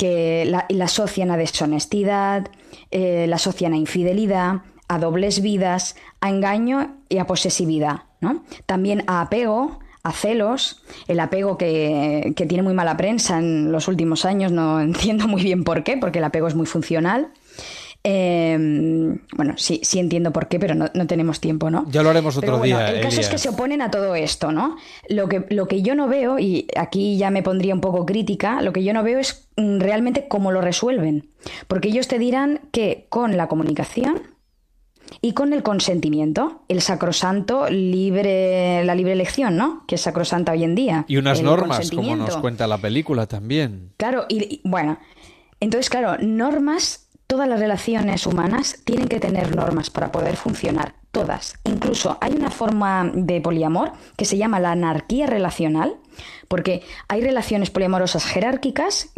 que 0.02 0.46
la, 0.48 0.66
asocian 0.84 1.30
a 1.30 1.38
deshonestidad, 1.38 2.48
eh, 2.90 3.28
la 3.30 3.36
asocian 3.36 3.74
a 3.74 3.78
infidelidad, 3.78 4.64
a 4.88 4.98
dobles 4.98 5.44
vidas, 5.44 5.96
a 6.22 6.30
engaño 6.30 6.96
y 7.08 7.20
a 7.20 7.28
posesividad. 7.28 8.06
¿no? 8.20 8.44
También 8.66 9.04
a 9.06 9.22
apego, 9.22 9.78
a 10.02 10.12
celos, 10.12 10.82
el 11.08 11.20
apego 11.20 11.56
que, 11.56 12.34
que, 12.36 12.48
tiene 12.48 12.64
muy 12.64 12.74
mala 12.74 12.98
prensa 12.98 13.38
en 13.38 13.72
los 13.72 13.88
últimos 13.88 14.26
años, 14.26 14.52
no 14.52 14.82
entiendo 14.82 15.28
muy 15.28 15.44
bien 15.44 15.64
por 15.64 15.84
qué, 15.84 15.98
porque 15.98 16.18
el 16.18 16.26
apego 16.26 16.48
es 16.48 16.56
muy 16.56 16.66
funcional. 16.66 17.30
Em, 18.04 19.20
bueno, 19.36 19.54
sí, 19.58 19.80
sí 19.84 20.00
entiendo 20.00 20.32
por 20.32 20.48
qué, 20.48 20.60
pero 20.60 20.74
no, 20.74 20.90
tenemos 21.08 21.40
tiempo, 21.40 21.70
¿no? 21.70 21.86
Ya 21.92 22.02
lo 22.02 22.10
haremos 22.10 22.36
otro 22.36 22.60
día. 22.60 22.90
El 22.90 23.02
caso 23.02 23.22
es 23.22 23.30
que 23.30 23.38
se 23.38 23.50
oponen 23.50 23.82
a 23.82 23.92
todo 23.92 24.16
esto, 24.16 24.52
¿no? 24.52 24.78
Lo 25.08 25.28
que, 25.30 25.46
lo 25.50 25.68
que 25.68 25.84
yo 25.84 25.94
no 25.94 26.08
veo, 26.08 26.40
y 26.40 26.68
aquí 26.76 27.18
ya 27.18 27.30
me 27.30 27.44
pondría 27.44 27.76
un 27.76 27.82
poco 27.82 28.06
crítica, 28.06 28.62
lo 28.62 28.74
que 28.74 28.84
yo 28.84 28.94
no 28.94 29.04
veo 29.04 29.20
es 29.20 29.48
mm, 29.58 29.80
realmente 29.80 30.28
cómo 30.28 30.52
lo 30.52 30.62
resuelven. 30.62 31.30
Porque 31.68 31.90
ellos 31.90 32.08
te 32.08 32.18
dirán 32.18 32.62
que 32.72 33.06
con 33.10 33.38
la 33.38 33.48
comunicación 33.48 34.24
y 35.22 35.34
con 35.34 35.54
el 35.54 35.62
consentimiento, 35.62 36.64
el 36.70 36.82
sacrosanto 36.82 37.70
libre, 37.70 38.84
la 38.84 38.96
libre 38.96 39.14
elección, 39.14 39.58
¿no? 39.58 39.84
Que 39.86 39.96
es 39.96 40.02
sacrosanta 40.02 40.54
hoy 40.54 40.64
en 40.64 40.74
día. 40.74 41.06
Y 41.08 41.18
unas 41.18 41.44
normas, 41.44 41.92
como 41.92 42.16
nos 42.16 42.38
cuenta 42.38 42.66
la 42.66 42.80
película 42.80 43.28
también. 43.28 43.92
Claro, 43.98 44.26
y 44.28 44.62
bueno, 44.64 44.98
entonces, 45.60 45.92
claro, 45.92 46.18
normas 46.20 47.11
Todas 47.32 47.48
las 47.48 47.62
relaciones 47.62 48.28
humanas 48.28 48.82
tienen 48.84 49.08
que 49.08 49.22
tener 49.22 49.56
normas 49.56 49.90
para 49.90 50.12
poder 50.12 50.36
funcionar, 50.36 50.96
todas. 51.12 51.56
Incluso 51.64 52.18
hay 52.20 52.34
una 52.34 52.52
forma 52.52 53.10
de 53.14 53.40
poliamor 53.40 53.94
que 54.18 54.26
se 54.26 54.36
llama 54.36 54.60
la 54.60 54.74
anarquía 54.74 55.28
relacional, 55.28 55.96
porque 56.50 56.84
hay 57.08 57.22
relaciones 57.22 57.70
poliamorosas 57.70 58.26
jerárquicas, 58.26 59.14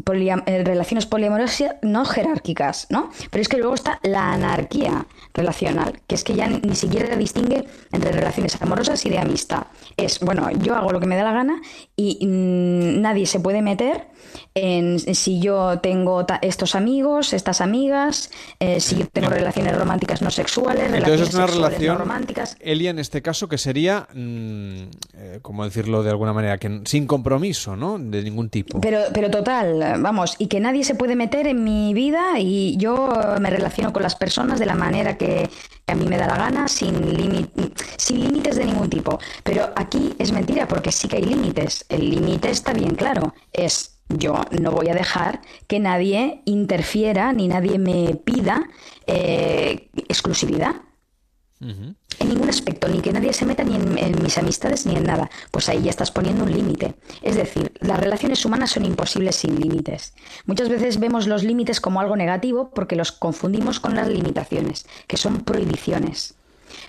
eh, 0.45 0.63
relaciones 0.63 1.07
poliamorosas 1.07 1.77
no 1.81 2.05
jerárquicas, 2.05 2.85
¿no? 2.91 3.09
Pero 3.31 3.41
es 3.41 3.49
que 3.49 3.57
luego 3.57 3.73
está 3.73 3.99
la 4.03 4.31
anarquía 4.31 5.07
relacional, 5.33 5.99
que 6.05 6.13
es 6.13 6.23
que 6.23 6.35
ya 6.35 6.47
ni 6.47 6.75
siquiera 6.75 7.15
distingue 7.15 7.65
entre 7.91 8.11
relaciones 8.11 8.61
amorosas 8.61 9.03
y 9.07 9.09
de 9.09 9.17
amistad. 9.17 9.63
Es, 9.97 10.19
bueno, 10.19 10.51
yo 10.51 10.75
hago 10.75 10.91
lo 10.91 10.99
que 10.99 11.07
me 11.07 11.15
da 11.15 11.23
la 11.23 11.33
gana 11.33 11.59
y 11.95 12.23
mm, 12.23 13.01
nadie 13.01 13.25
se 13.25 13.39
puede 13.39 13.63
meter 13.63 14.12
en 14.55 14.99
si 14.99 15.39
yo 15.39 15.79
tengo 15.79 16.25
estos 16.41 16.75
amigos, 16.75 17.33
estas 17.33 17.61
amigas, 17.61 18.29
eh, 18.59 18.79
si 18.79 18.97
yo 18.97 19.07
tengo 19.07 19.29
relaciones 19.29 19.77
románticas 19.77 20.21
no 20.21 20.29
sexuales, 20.29 20.91
relaciones 20.91 21.29
es 21.29 21.35
una 21.35 21.47
relación, 21.47 21.93
no 21.93 21.99
románticas. 21.99 22.55
Elia, 22.59 22.91
en 22.91 22.99
este 22.99 23.21
caso, 23.21 23.47
que 23.47 23.57
sería, 23.57 24.07
mm, 24.13 24.83
eh, 25.13 25.39
como 25.41 25.65
decirlo 25.65 26.03
de 26.03 26.11
alguna 26.11 26.33
manera, 26.33 26.57
que 26.57 26.81
sin 26.85 27.07
compromiso, 27.07 27.75
¿no? 27.75 27.97
De 27.97 28.21
ningún 28.23 28.49
tipo. 28.49 28.79
Pero, 28.79 28.99
pero 29.13 29.29
total, 29.29 30.01
vamos, 30.01 30.35
y 30.37 30.47
que 30.47 30.59
nadie 30.59 30.83
se 30.83 30.95
puede 30.95 31.15
meter 31.15 31.47
en 31.47 31.63
mi 31.63 31.93
vida 31.93 32.39
y 32.39 32.77
yo 32.77 33.13
me 33.39 33.49
relaciono 33.49 33.93
con 33.93 34.03
las 34.03 34.15
personas 34.15 34.59
de 34.59 34.65
la 34.65 34.75
manera 34.75 35.17
que, 35.17 35.49
a 35.87 35.95
mí 35.95 36.05
me 36.05 36.17
da 36.17 36.27
la 36.27 36.37
gana, 36.37 36.67
sin, 36.67 37.49
sin 37.97 38.19
límites 38.19 38.55
de 38.55 38.65
ningún 38.65 38.89
tipo. 38.89 39.19
Pero 39.43 39.71
aquí 39.75 40.13
es 40.17 40.31
mentira, 40.31 40.67
porque 40.67 40.91
sí 40.91 41.07
que 41.07 41.17
hay 41.17 41.23
límites. 41.23 41.85
El 41.89 42.09
límite 42.09 42.49
está 42.49 42.73
bien 42.73 42.95
claro, 42.95 43.33
es 43.51 43.92
yo 44.09 44.35
no 44.59 44.71
voy 44.71 44.89
a 44.89 44.93
dejar 44.93 45.41
que 45.67 45.79
nadie 45.79 46.41
interfiera 46.45 47.33
ni 47.33 47.47
nadie 47.47 47.79
me 47.79 48.15
pida 48.15 48.69
eh, 49.07 49.89
exclusividad. 50.07 50.75
En 52.19 52.27
ningún 52.27 52.49
aspecto, 52.49 52.89
ni 52.89 52.99
que 52.99 53.13
nadie 53.13 53.31
se 53.31 53.45
meta 53.45 53.63
ni 53.63 53.75
en, 53.75 54.21
mis 54.21 54.37
amistades 54.37 54.85
ni 54.85 54.97
en 54.97 55.05
nada. 55.05 55.29
Pues 55.49 55.69
ahí 55.69 55.81
ya 55.83 55.91
estás 55.91 56.11
poniendo 56.11 56.43
un 56.43 56.51
límite. 56.51 56.95
Es 57.21 57.37
decir, 57.37 57.71
las 57.79 57.97
relaciones 58.01 58.43
humanas 58.43 58.71
son 58.71 58.83
imposibles 58.83 59.37
sin 59.37 59.57
límites. 59.57 60.13
Muchas 60.45 60.67
veces 60.67 60.99
vemos 60.99 61.25
los 61.25 61.43
límites 61.43 61.79
como 61.79 62.01
algo 62.01 62.17
negativo 62.17 62.71
porque 62.75 62.97
los 62.97 63.13
confundimos 63.13 63.79
con 63.79 63.95
las 63.95 64.09
limitaciones, 64.09 64.85
que 65.07 65.15
son 65.15 65.45
prohibiciones. 65.45 66.35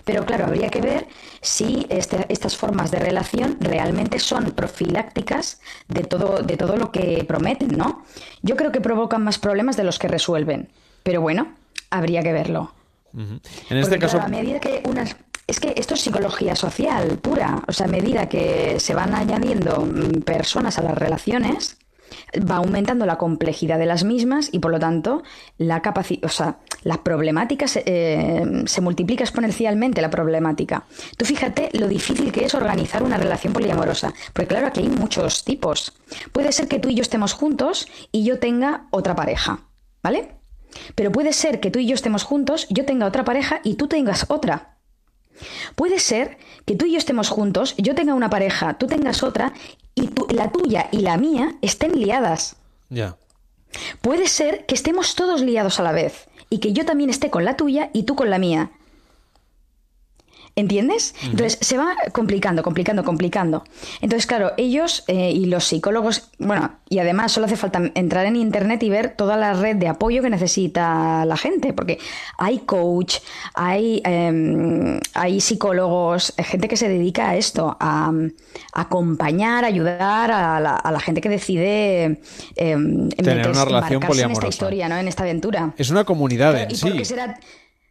Pero 0.05 0.25
claro, 0.27 0.45
habría 0.45 0.69
que 0.69 0.81
ver 0.81 1.07
si 1.40 1.87
este, 1.88 2.27
estas 2.29 2.57
formas 2.57 2.90
de 2.90 2.99
relación 2.99 3.57
realmente 3.61 4.19
son 4.19 4.53
profilácticas 4.53 5.61
de 5.88 6.05
todo, 6.05 6.43
de 6.43 6.57
todo 6.57 6.77
lo 6.77 6.93
que 6.93 7.25
prometen, 7.27 7.69
¿no? 7.77 8.05
Yo 8.43 8.57
creo 8.57 8.71
que 8.71 8.81
provocan 8.81 9.25
más 9.25 9.38
problemas 9.38 9.77
de 9.77 9.85
los 9.85 9.99
que 9.99 10.09
resuelven. 10.09 10.71
Pero 11.03 11.21
bueno, 11.21 11.55
habría 11.90 12.23
que 12.23 12.33
verlo. 12.33 12.73
En 13.17 13.77
este 13.77 13.99
caso. 13.99 14.21
a 14.21 14.29
medida 14.29 14.61
que 14.61 14.83
unas. 14.85 15.17
Es 15.47 15.61
que 15.61 15.75
esto 15.77 15.95
es 15.95 16.01
psicología 16.01 16.57
social 16.57 17.19
pura. 17.19 17.62
O 17.69 17.73
sea, 17.73 17.87
a 17.87 17.88
medida 17.88 18.29
que 18.29 18.81
se 18.81 18.95
van 18.95 19.14
añadiendo 19.14 19.85
mm, 19.85 20.23
personas 20.23 20.79
a 20.79 20.83
las 20.83 20.97
relaciones, 20.97 21.77
va 22.38 22.57
aumentando 22.57 23.07
la 23.07 23.16
complejidad 23.16 23.79
de 23.79 23.87
las 23.87 24.05
mismas 24.05 24.48
y 24.53 24.59
por 24.59 24.70
lo 24.70 24.79
tanto 24.79 25.22
la 25.59 25.83
capacidad, 25.83 26.24
o 26.24 26.29
sea, 26.29 26.59
las 26.83 26.98
problemáticas 26.98 27.79
eh, 27.85 28.64
se 28.66 28.81
multiplica 28.81 29.24
exponencialmente 29.24 30.03
la 30.03 30.11
problemática. 30.11 30.85
Tú 31.16 31.24
fíjate 31.24 31.70
lo 31.72 31.88
difícil 31.88 32.33
que 32.33 32.44
es 32.44 32.55
organizar 32.55 33.03
una 33.03 33.16
relación 33.16 33.53
poliamorosa, 33.53 34.12
porque 34.33 34.48
claro, 34.48 34.66
aquí 34.66 34.81
hay 34.81 34.88
muchos 34.88 35.44
tipos. 35.44 35.92
Puede 36.33 36.53
ser 36.53 36.68
que 36.68 36.79
tú 36.79 36.88
y 36.88 36.94
yo 36.94 37.03
estemos 37.03 37.33
juntos 37.33 37.88
y 38.12 38.24
yo 38.24 38.38
tenga 38.38 38.87
otra 38.90 39.14
pareja, 39.14 39.61
¿vale? 40.03 40.37
Pero 40.94 41.12
puede 41.12 41.33
ser 41.33 41.61
que 41.61 41.70
tú 41.70 41.79
y 41.79 41.87
yo 41.87 41.94
estemos 41.94 42.24
juntos, 42.24 42.66
yo 42.70 42.85
tenga 42.85 43.07
otra 43.07 43.24
pareja 43.24 43.61
y 43.64 43.74
tú 43.74 43.88
tengas 43.88 44.27
otra. 44.29 44.73
Puede 45.75 45.99
ser 45.99 46.38
que 46.64 46.77
tú 46.77 46.87
y 46.87 46.92
yo 46.92 46.99
estemos 46.99 47.29
juntos, 47.29 47.75
yo 47.77 47.94
tenga 47.94 48.14
una 48.14 48.31
pareja, 48.31 48.75
tú 48.79 48.87
tengas 48.87 49.23
otra, 49.23 49.53
y 49.94 50.09
la 50.33 50.51
tuya 50.51 50.88
y 50.92 50.99
la 50.99 51.16
mía 51.16 51.57
estén 51.62 51.99
liadas. 51.99 52.57
Ya. 52.88 53.16
Puede 54.01 54.29
ser 54.29 54.66
que 54.66 54.75
estemos 54.75 55.14
todos 55.14 55.40
liados 55.40 55.81
a 55.81 55.83
la 55.83 55.92
vez, 55.92 56.29
y 56.51 56.59
que 56.59 56.73
yo 56.73 56.85
también 56.85 57.11
esté 57.11 57.31
con 57.31 57.44
la 57.44 57.57
tuya 57.57 57.90
y 57.92 58.05
tú 58.05 58.14
con 58.14 58.31
la 58.31 58.38
mía. 58.38 58.70
¿Entiendes? 60.57 61.17
Entonces 61.25 61.59
se 61.61 61.77
va 61.77 61.97
complicando, 62.12 62.62
complicando, 62.62 63.03
complicando. 63.03 63.64
Entonces, 64.01 64.25
claro, 64.25 64.53
ellos 64.57 65.03
eh, 65.09 65.33
y 65.33 65.47
los 65.47 65.64
psicólogos, 65.64 66.31
bueno, 66.38 66.71
y 66.88 67.01
además 67.01 67.33
solo 67.33 67.47
hace 67.47 67.57
falta 67.57 67.90
entrar 67.97 68.25
en 68.27 68.37
internet 68.37 68.81
y 68.85 68.88
ver 68.88 69.17
toda 69.17 69.37
la 69.37 69.55
red 69.55 69.75
de 69.75 69.88
apoyo 69.88 70.23
que 70.23 70.31
necesita 70.31 71.25
la 71.25 71.37
gente, 71.37 71.73
porque 71.73 71.99
hay 72.38 72.61
coach, 72.61 73.17
hay, 73.55 74.01
em, 74.05 75.01
hay 75.14 75.40
psicólogos, 75.40 76.33
gente 76.38 76.69
que 76.69 76.77
se 76.77 76.88
dedica 76.88 77.31
a 77.31 77.37
esto, 77.37 77.77
a, 77.81 78.12
acompañar, 78.73 79.64
ayudar 79.64 80.31
a 80.31 80.61
la, 80.61 81.01
gente 81.01 81.21
que 81.21 81.29
decide 81.29 82.21
em, 82.55 83.09
tener 83.09 83.49
una 83.49 83.64
relación 83.64 84.01
poliamorosa. 84.01 84.23
en 84.25 84.31
esta 84.31 84.49
historia, 84.49 84.88
¿no? 84.88 84.97
En 84.99 85.09
esta 85.09 85.25
aventura. 85.25 85.75
Es 85.77 85.90
una 85.90 86.05
comunidad 86.05 86.57
en 86.57 86.77
sí. 86.77 86.93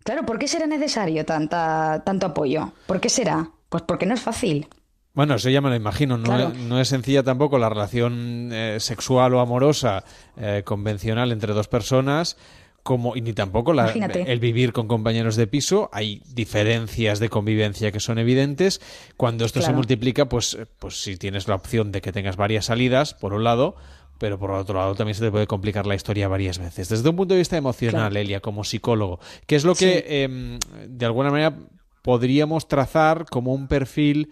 Claro, 0.03 0.25
¿por 0.25 0.37
qué 0.37 0.47
será 0.47 0.67
necesario 0.67 1.25
tanta, 1.25 2.03
tanto 2.05 2.27
apoyo? 2.27 2.73
¿Por 2.87 2.99
qué 2.99 3.09
será? 3.09 3.49
Pues 3.69 3.83
porque 3.83 4.05
no 4.05 4.13
es 4.13 4.21
fácil. 4.21 4.67
Bueno, 5.13 5.35
eso 5.35 5.49
ya 5.49 5.61
me 5.61 5.69
lo 5.69 5.75
imagino. 5.75 6.17
No, 6.17 6.79
es, 6.79 6.87
sencilla 6.87 7.23
tampoco 7.23 7.59
la 7.59 7.69
relación 7.69 8.49
eh, 8.51 8.77
sexual 8.79 9.33
o 9.35 9.39
amorosa 9.39 10.03
eh, 10.37 10.63
convencional 10.65 11.31
entre 11.31 11.53
dos 11.53 11.67
personas, 11.67 12.35
como 12.81 13.15
y 13.15 13.21
ni 13.21 13.33
tampoco 13.33 13.73
la, 13.73 13.91
el 13.91 14.39
vivir 14.39 14.73
con 14.73 14.87
compañeros 14.87 15.35
de 15.35 15.45
piso. 15.45 15.89
Hay 15.93 16.23
diferencias 16.33 17.19
de 17.19 17.29
convivencia 17.29 17.91
que 17.91 17.99
son 17.99 18.17
evidentes. 18.17 18.81
Cuando 19.15 19.45
esto 19.45 19.61
se 19.61 19.71
multiplica, 19.71 20.27
pues, 20.27 20.57
pues 20.79 21.01
si 21.01 21.15
tienes 21.15 21.47
la 21.47 21.55
opción 21.55 21.91
de 21.91 22.01
que 22.01 22.11
tengas 22.11 22.35
varias 22.35 22.65
salidas, 22.65 23.13
por 23.13 23.33
un 23.33 23.43
lado, 23.43 23.75
pero 24.17 24.39
por 24.39 24.51
otro 24.51 24.75
lado 24.75 24.95
también 24.95 25.15
se 25.15 25.23
te 25.23 25.31
puede 25.31 25.47
complicar 25.47 25.85
la 25.85 25.95
historia 25.95 26.27
varias 26.27 26.59
veces. 26.59 26.89
Desde 26.89 27.09
un 27.09 27.15
punto 27.15 27.33
de 27.33 27.39
vista 27.39 27.57
emocional, 27.57 28.15
Elia, 28.15 28.39
como 28.39 28.63
psicólogo, 28.63 29.19
¿qué 29.47 29.55
es 29.55 29.63
lo 29.63 29.75
que 29.75 30.23
em, 30.23 30.59
de 30.87 31.05
alguna 31.05 31.31
manera 31.31 31.57
podríamos 32.01 32.67
trazar 32.67 33.25
como 33.25 33.53
un 33.53 33.67
perfil 33.67 34.31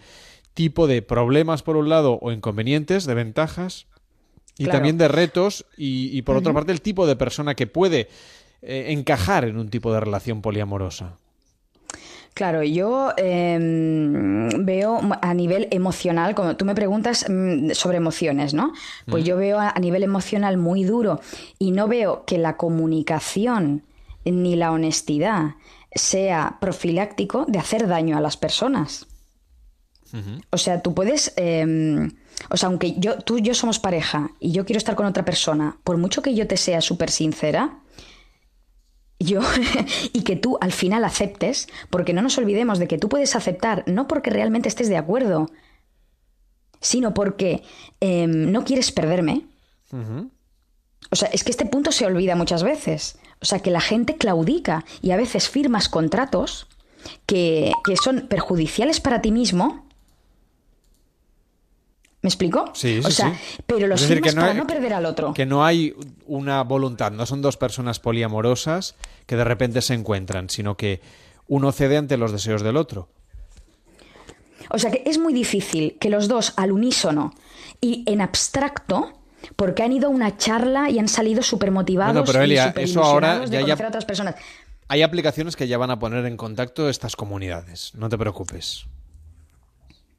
tipo 0.54 0.88
de 0.88 1.02
problemas 1.02 1.64
por 1.64 1.78
un 1.78 1.90
lado 1.90 2.20
o 2.22 2.32
inconvenientes, 2.32 3.06
de 3.06 3.14
ventajas 3.14 3.88
y 4.58 4.66
también 4.66 4.98
de 4.98 5.08
retos 5.08 5.66
y, 5.78 6.22
por 6.24 6.36
otra 6.36 6.54
parte 6.54 6.72
el 6.72 6.82
tipo 6.82 7.08
de 7.08 7.16
persona 7.16 7.56
que 7.56 7.68
puede 7.68 8.10
eh, 8.62 8.88
encajar 8.90 9.46
en 9.46 9.58
un 9.58 9.70
tipo 9.70 9.94
de 9.94 10.02
relación 10.02 10.42
poliamorosa? 10.42 11.18
Claro, 12.34 12.64
yo 12.64 13.12
em, 13.18 14.48
veo 14.66 15.02
a 15.22 15.34
nivel 15.34 15.68
emocional, 15.70 16.34
como 16.34 16.56
tú 16.56 16.64
me 16.64 16.76
preguntas 16.76 17.26
mm, 17.28 17.72
sobre 17.72 17.98
emociones, 17.98 18.54
¿no? 18.54 18.72
Pues 19.06 19.26
yo 19.26 19.36
veo 19.36 19.60
a, 19.60 19.74
nivel 19.80 20.04
emocional 20.04 20.58
muy 20.58 20.84
duro 20.86 21.20
y 21.60 21.72
no 21.72 21.88
veo 21.88 22.24
que 22.26 22.38
la 22.38 22.56
comunicación 22.56 23.84
ni 24.24 24.56
la 24.56 24.72
honestidad 24.72 25.56
sea 25.94 26.58
profiláctico 26.62 27.46
de 27.48 27.60
hacer 27.60 27.88
daño 27.88 28.18
a 28.18 28.22
las 28.22 28.38
personas. 28.38 29.08
O 30.50 30.58
sea, 30.58 30.82
tú 30.82 30.94
puedes, 30.94 31.34
em, 31.38 32.12
o 32.50 32.58
sea, 32.58 32.68
aunque 32.68 32.96
yo, 32.98 33.18
tú 33.20 33.38
y 33.38 33.42
yo 33.42 33.54
somos 33.54 33.80
pareja 33.80 34.32
y 34.40 34.52
yo 34.52 34.66
quiero 34.66 34.78
estar 34.78 34.96
con 34.96 35.06
otra 35.06 35.24
persona, 35.24 35.78
por 35.84 35.98
mucho 35.98 36.22
que 36.22 36.34
yo 36.36 36.48
te 36.48 36.58
sea 36.58 36.82
súper 36.82 37.10
sincera, 37.12 37.80
yo 39.24 39.42
y 40.14 40.24
que 40.24 40.36
tú 40.36 40.58
al 40.62 40.72
final 40.72 41.04
aceptes, 41.04 41.68
porque 41.90 42.14
no 42.14 42.22
nos 42.22 42.38
olvidemos 42.38 42.80
de 42.80 42.88
que 42.88 42.98
tú 42.98 43.10
puedes 43.10 43.36
aceptar 43.36 43.84
no 43.88 44.08
porque 44.08 44.30
realmente 44.30 44.70
estés 44.70 44.90
de 44.90 44.98
acuerdo, 44.98 45.50
sino 46.80 47.14
porque 47.14 47.64
em, 48.00 48.52
no 48.52 48.64
quieres 48.64 48.92
perderme. 48.92 49.46
O 51.10 51.16
sea, 51.16 51.30
es 51.34 51.44
que 51.44 51.52
este 51.52 51.66
punto 51.66 51.92
se 51.92 52.06
olvida 52.06 52.36
muchas 52.36 52.64
veces. 52.64 53.18
O 53.42 53.46
sea, 53.46 53.60
que 53.60 53.72
la 53.72 53.82
gente 53.82 54.16
claudica 54.16 54.86
y 55.02 55.12
a 55.12 55.18
veces 55.18 55.50
firmas 55.50 55.90
contratos 55.90 56.68
que, 57.26 57.72
que 57.84 57.98
son 57.98 58.28
perjudiciales 58.28 59.00
para 59.02 59.22
ti 59.22 59.32
mismo 59.32 59.86
¿Me 62.22 62.28
explico? 62.28 62.72
Sí, 62.74 63.00
o 63.04 63.10
sea, 63.10 63.36
pero 63.66 63.88
los 63.88 64.06
firmas 64.06 64.36
para 64.36 64.54
no 64.54 64.68
perder 64.68 64.94
al 64.94 65.06
otro. 65.06 65.34
Que 65.34 65.48
no 65.48 65.66
hay 65.66 65.96
una 66.28 66.62
voluntad, 66.64 67.12
no 67.12 67.26
son 67.26 67.42
dos 67.42 67.58
personas 67.58 68.00
poliamorosas 68.00 68.96
que 69.26 69.36
de 69.36 69.44
repente 69.44 69.82
se 69.82 69.96
encuentran, 69.96 70.50
sino 70.50 70.78
que 70.78 71.02
uno 71.48 71.72
cede 71.72 71.98
ante 71.98 72.18
los 72.18 72.32
deseos 72.32 72.62
del 72.62 72.78
otro. 72.78 73.10
O 74.70 74.78
sea 74.78 74.92
que 74.92 75.02
es 75.06 75.18
muy 75.18 75.34
difícil 75.34 75.98
que 76.00 76.10
los 76.10 76.28
dos 76.28 76.54
al 76.58 76.72
unísono 76.72 77.34
y 77.82 78.04
en 78.06 78.22
abstracto, 78.22 79.12
porque 79.56 79.82
han 79.82 79.92
ido 79.92 80.08
a 80.08 80.10
una 80.10 80.38
charla 80.38 80.92
y 80.92 81.00
han 81.00 81.08
salido 81.08 81.42
súper 81.42 81.72
motivados. 81.72 82.14
No, 82.14 82.24
pero 82.24 82.44
Elia, 82.44 82.72
eso 82.78 83.04
ahora 83.04 83.46
ya, 83.46 83.62
ya... 83.62 83.74
otras 83.74 84.06
personas. 84.06 84.36
Hay 84.88 85.02
aplicaciones 85.02 85.56
que 85.56 85.68
ya 85.68 85.80
van 85.80 85.90
a 85.90 85.98
poner 85.98 86.26
en 86.26 86.38
contacto 86.38 86.88
estas 86.88 87.16
comunidades, 87.16 87.94
no 87.96 88.10
te 88.10 88.18
preocupes. 88.18 88.86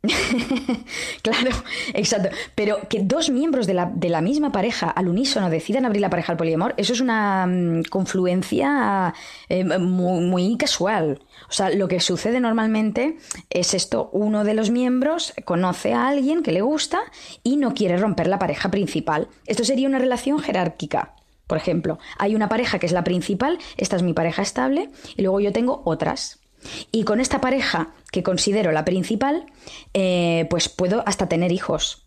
claro, 1.23 1.51
exacto. 1.95 2.31
Pero 2.57 2.89
que 2.89 3.03
dos 3.03 3.31
miembros 3.31 3.69
de 3.69 3.75
la, 3.75 3.87
de 3.95 4.09
la, 4.09 4.21
misma 4.21 4.51
pareja 4.51 4.91
al 4.91 5.09
unísono 5.09 5.49
decidan 5.49 5.85
abrir 5.85 6.01
la 6.01 6.11
pareja 6.11 6.33
al 6.33 6.39
poliamor, 6.39 6.75
eso 6.77 6.93
es 6.93 7.01
una 7.01 7.47
mm, 7.47 7.85
confluencia 7.85 9.15
eh, 9.49 9.65
muy, 9.65 10.25
muy, 10.25 10.57
casual. 10.57 11.21
O 11.49 11.53
sea, 11.53 11.71
lo 11.71 11.87
que 11.87 12.01
sucede 12.01 12.41
normalmente 12.41 13.17
es 13.49 13.75
esto, 13.75 14.11
uno 14.13 14.43
de 14.43 14.55
los 14.55 14.71
miembros 14.71 15.35
conoce 15.45 15.93
a 15.93 16.09
alguien 16.09 16.43
que 16.43 16.53
le 16.53 16.63
gusta 16.63 17.01
y 17.45 17.57
no 17.57 17.73
quiere 17.73 17.97
romper 17.97 18.27
la 18.27 18.41
pareja 18.41 18.71
principal. 18.71 19.29
Esto 19.47 19.65
sería 19.65 19.89
una 19.89 20.01
relación 20.01 20.41
jerárquica. 20.41 21.15
Por 21.47 21.59
ejemplo, 21.59 21.99
hay 22.19 22.35
una 22.35 22.49
pareja 22.49 22.79
que 22.79 22.87
es 22.87 22.93
la 22.93 23.05
principal, 23.05 23.59
esta 23.77 23.97
es 23.97 24.03
mi 24.03 24.15
pareja 24.15 24.43
estable, 24.43 24.91
y 25.17 25.23
luego 25.23 25.39
yo 25.41 25.53
tengo 25.53 25.83
otras. 25.85 26.42
Y 26.91 27.05
con 27.05 27.21
esta 27.21 27.41
pareja, 27.41 27.91
que 28.11 28.23
considero 28.23 28.73
la 28.73 28.85
principal, 28.85 29.47
eh, 29.95 30.47
pues 30.51 30.69
puedo 30.69 31.03
hasta 31.07 31.29
tener 31.29 31.53
hijos. 31.53 32.03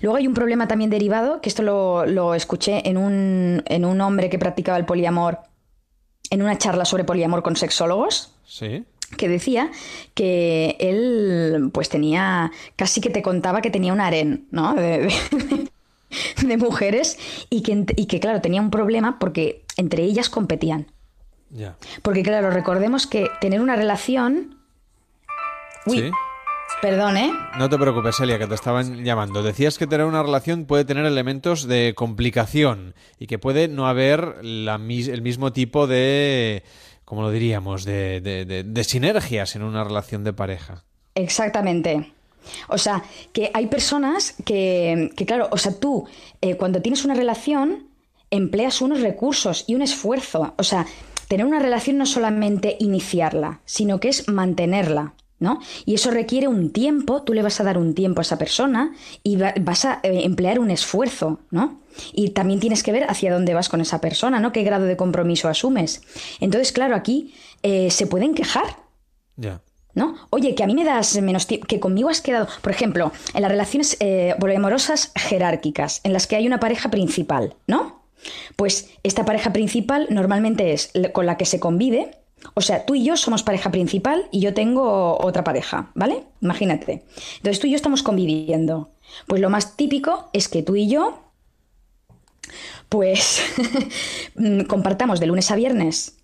Luego 0.00 0.16
hay 0.16 0.26
un 0.26 0.32
problema 0.32 0.68
también 0.68 0.88
derivado, 0.88 1.42
que 1.42 1.50
esto 1.50 1.62
lo, 1.62 2.34
escuché 2.34 2.88
en 2.88 2.96
un, 2.96 3.62
en 3.66 3.84
un, 3.84 4.00
hombre 4.00 4.30
que 4.30 4.38
practicaba 4.38 4.78
el 4.78 4.86
poliamor, 4.86 5.40
en 6.30 6.42
una 6.42 6.56
charla 6.56 6.86
sobre 6.86 7.04
poliamor 7.04 7.42
con 7.42 7.54
sexólogos. 7.56 8.34
Sí. 8.46 8.84
Que 9.16 9.28
decía 9.28 9.70
que 10.14 10.76
él, 10.80 11.70
pues 11.72 11.88
tenía, 11.90 12.52
casi 12.76 13.00
que 13.00 13.10
te 13.10 13.22
contaba 13.22 13.60
que 13.60 13.70
tenía 13.70 13.92
un 13.92 14.00
harén, 14.00 14.46
¿no? 14.50 14.74
De, 16.42 16.56
mujeres 16.56 17.18
y 17.50 17.60
que, 17.60 17.84
y 17.94 18.06
que, 18.06 18.18
claro, 18.18 18.40
tenía 18.40 18.62
un 18.62 18.70
problema 18.70 19.18
porque 19.18 19.66
entre 19.76 20.04
ellas 20.04 20.30
competían. 20.30 20.86
Porque 22.02 22.22
claro, 22.22 22.50
recordemos 22.50 23.06
que 23.06 23.28
tener 23.40 23.60
una 23.60 23.76
relación... 23.76 24.58
Uy, 25.86 26.12
Perdón, 26.80 27.16
¿eh? 27.16 27.32
No 27.58 27.68
te 27.68 27.76
preocupes, 27.76 28.20
Elia, 28.20 28.38
que 28.38 28.46
te 28.46 28.54
estaban 28.54 29.04
llamando. 29.04 29.42
Decías 29.42 29.78
que 29.78 29.86
tener 29.86 30.06
una 30.06 30.22
relación 30.22 30.64
puede 30.64 30.84
tener 30.84 31.04
elementos 31.06 31.66
de 31.66 31.92
complicación 31.96 32.94
y 33.18 33.26
que 33.26 33.38
puede 33.38 33.66
no 33.66 33.88
haber 33.88 34.36
el 34.42 35.22
mismo 35.22 35.52
tipo 35.52 35.88
de, 35.88 36.62
¿cómo 37.04 37.22
lo 37.22 37.30
diríamos?, 37.30 37.84
de, 37.84 38.84
sinergias 38.86 39.56
en 39.56 39.62
una 39.62 39.82
relación 39.82 40.22
de 40.22 40.32
pareja. 40.32 40.84
Exactamente. 41.16 42.12
O 42.68 42.78
sea, 42.78 43.02
que 43.32 43.50
hay 43.52 43.66
personas 43.66 44.36
que, 44.44 45.10
claro, 45.26 45.48
o 45.50 45.58
sea, 45.58 45.72
tú 45.80 46.06
eh, 46.40 46.56
cuando 46.56 46.80
tienes 46.80 47.04
una 47.04 47.14
relación 47.14 47.88
empleas 48.30 48.82
unos 48.82 49.00
recursos 49.00 49.64
y 49.66 49.74
un 49.74 49.82
esfuerzo. 49.82 50.54
O 50.56 50.62
sea, 50.62 50.86
tener 51.28 51.46
una 51.46 51.60
relación 51.60 51.98
no 51.98 52.06
solamente 52.06 52.76
iniciarla, 52.80 53.60
sino 53.64 54.00
que 54.00 54.08
es 54.08 54.28
mantenerla. 54.28 55.14
¿No? 55.40 55.60
Y 55.84 55.94
eso 55.94 56.10
requiere 56.10 56.48
un 56.48 56.72
tiempo, 56.72 57.22
tú 57.22 57.32
le 57.32 57.42
vas 57.42 57.60
a 57.60 57.62
dar 57.62 57.78
un 57.78 57.94
tiempo 57.94 58.20
a 58.20 58.22
esa 58.22 58.38
persona 58.38 58.92
y 59.22 59.36
vas 59.36 59.84
a 59.84 60.00
eh, 60.02 60.22
emplear 60.24 60.58
un 60.58 60.72
esfuerzo, 60.72 61.38
¿no? 61.52 61.78
Y 62.12 62.30
también 62.30 62.58
tienes 62.58 62.82
que 62.82 62.90
ver 62.90 63.04
hacia 63.08 63.32
dónde 63.32 63.54
vas 63.54 63.68
con 63.68 63.80
esa 63.80 64.00
persona, 64.00 64.40
¿no? 64.40 64.50
¿Qué 64.50 64.64
grado 64.64 64.86
de 64.86 64.96
compromiso 64.96 65.48
asumes? 65.48 66.02
Entonces, 66.40 66.72
claro, 66.72 66.96
aquí 66.96 67.34
eh, 67.62 67.88
se 67.92 68.08
pueden 68.08 68.34
quejar. 68.34 68.64
Ya. 69.36 69.60
¿No? 69.94 70.16
Oye, 70.30 70.56
que 70.56 70.64
a 70.64 70.66
mí 70.66 70.74
me 70.74 70.84
das 70.84 71.20
menos 71.22 71.46
tiempo, 71.46 71.68
que 71.68 71.78
conmigo 71.78 72.08
has 72.08 72.20
quedado, 72.20 72.48
por 72.60 72.72
ejemplo, 72.72 73.12
en 73.32 73.42
las 73.42 73.50
relaciones 73.52 73.96
eh, 74.00 74.34
poliamorosas 74.40 75.12
jerárquicas, 75.14 76.00
en 76.02 76.12
las 76.12 76.26
que 76.26 76.34
hay 76.34 76.48
una 76.48 76.58
pareja 76.58 76.90
principal, 76.90 77.54
¿no? 77.68 77.97
Pues 78.56 78.90
esta 79.02 79.24
pareja 79.24 79.52
principal 79.52 80.06
normalmente 80.10 80.72
es 80.72 80.92
con 81.12 81.26
la 81.26 81.36
que 81.36 81.44
se 81.44 81.60
convive. 81.60 82.10
O 82.54 82.60
sea, 82.60 82.86
tú 82.86 82.94
y 82.94 83.04
yo 83.04 83.16
somos 83.16 83.42
pareja 83.42 83.70
principal 83.70 84.28
y 84.30 84.40
yo 84.40 84.54
tengo 84.54 85.18
otra 85.18 85.44
pareja, 85.44 85.90
¿vale? 85.94 86.24
Imagínate. 86.40 87.04
Entonces 87.36 87.60
tú 87.60 87.66
y 87.66 87.70
yo 87.70 87.76
estamos 87.76 88.02
conviviendo. 88.02 88.90
Pues 89.26 89.40
lo 89.40 89.50
más 89.50 89.76
típico 89.76 90.30
es 90.32 90.48
que 90.48 90.62
tú 90.62 90.76
y 90.76 90.88
yo, 90.88 91.20
pues, 92.88 93.42
compartamos 94.68 95.18
de 95.18 95.26
lunes 95.26 95.50
a 95.50 95.56
viernes 95.56 96.17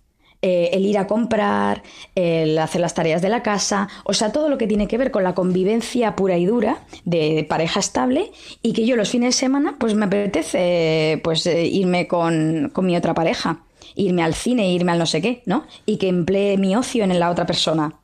eh, 0.47 0.69
el 0.73 0.85
ir 0.85 0.99
a 0.99 1.07
comprar, 1.07 1.81
el 2.13 2.59
hacer 2.59 2.79
las 2.79 2.93
tareas 2.93 3.19
de 3.23 3.29
la 3.29 3.41
casa, 3.41 3.89
o 4.03 4.13
sea, 4.13 4.31
todo 4.31 4.47
lo 4.47 4.59
que 4.59 4.67
tiene 4.67 4.87
que 4.87 4.95
ver 4.95 5.09
con 5.09 5.23
la 5.23 5.33
convivencia 5.33 6.15
pura 6.15 6.37
y 6.37 6.45
dura 6.45 6.83
de 7.03 7.47
pareja 7.49 7.79
estable 7.79 8.31
y 8.61 8.73
que 8.73 8.85
yo 8.85 8.95
los 8.95 9.09
fines 9.09 9.33
de 9.33 9.39
semana 9.39 9.75
pues 9.79 9.95
me 9.95 10.05
apetece 10.05 11.19
pues 11.23 11.47
eh, 11.47 11.65
irme 11.65 12.07
con, 12.07 12.71
mi 12.83 12.95
otra 12.95 13.15
pareja, 13.15 13.63
irme 13.95 14.21
al 14.21 14.35
cine, 14.35 14.71
irme 14.71 14.91
al 14.91 14.99
no 14.99 15.07
sé 15.07 15.19
qué, 15.19 15.41
¿no? 15.47 15.65
Y 15.87 15.97
que 15.97 16.09
emplee 16.09 16.59
mi 16.59 16.75
ocio 16.75 17.03
en 17.03 17.19
la 17.19 17.31
otra 17.31 17.47
persona. 17.47 17.95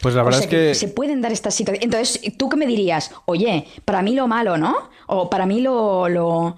Pues 0.00 0.14
la 0.14 0.22
verdad 0.22 0.42
es 0.42 0.46
que... 0.46 0.76
Se 0.76 0.86
pueden 0.86 1.22
dar 1.22 1.32
estas 1.32 1.56
situaciones. 1.56 1.84
Entonces, 1.84 2.36
¿tú 2.36 2.48
qué 2.48 2.56
me 2.56 2.68
dirías? 2.68 3.10
Oye, 3.24 3.66
para 3.84 4.00
mí 4.00 4.14
lo 4.14 4.28
malo, 4.28 4.56
¿no? 4.58 4.76
O 5.08 5.28
para 5.28 5.44
mí 5.44 5.60
lo, 5.60 6.08
lo, 6.08 6.56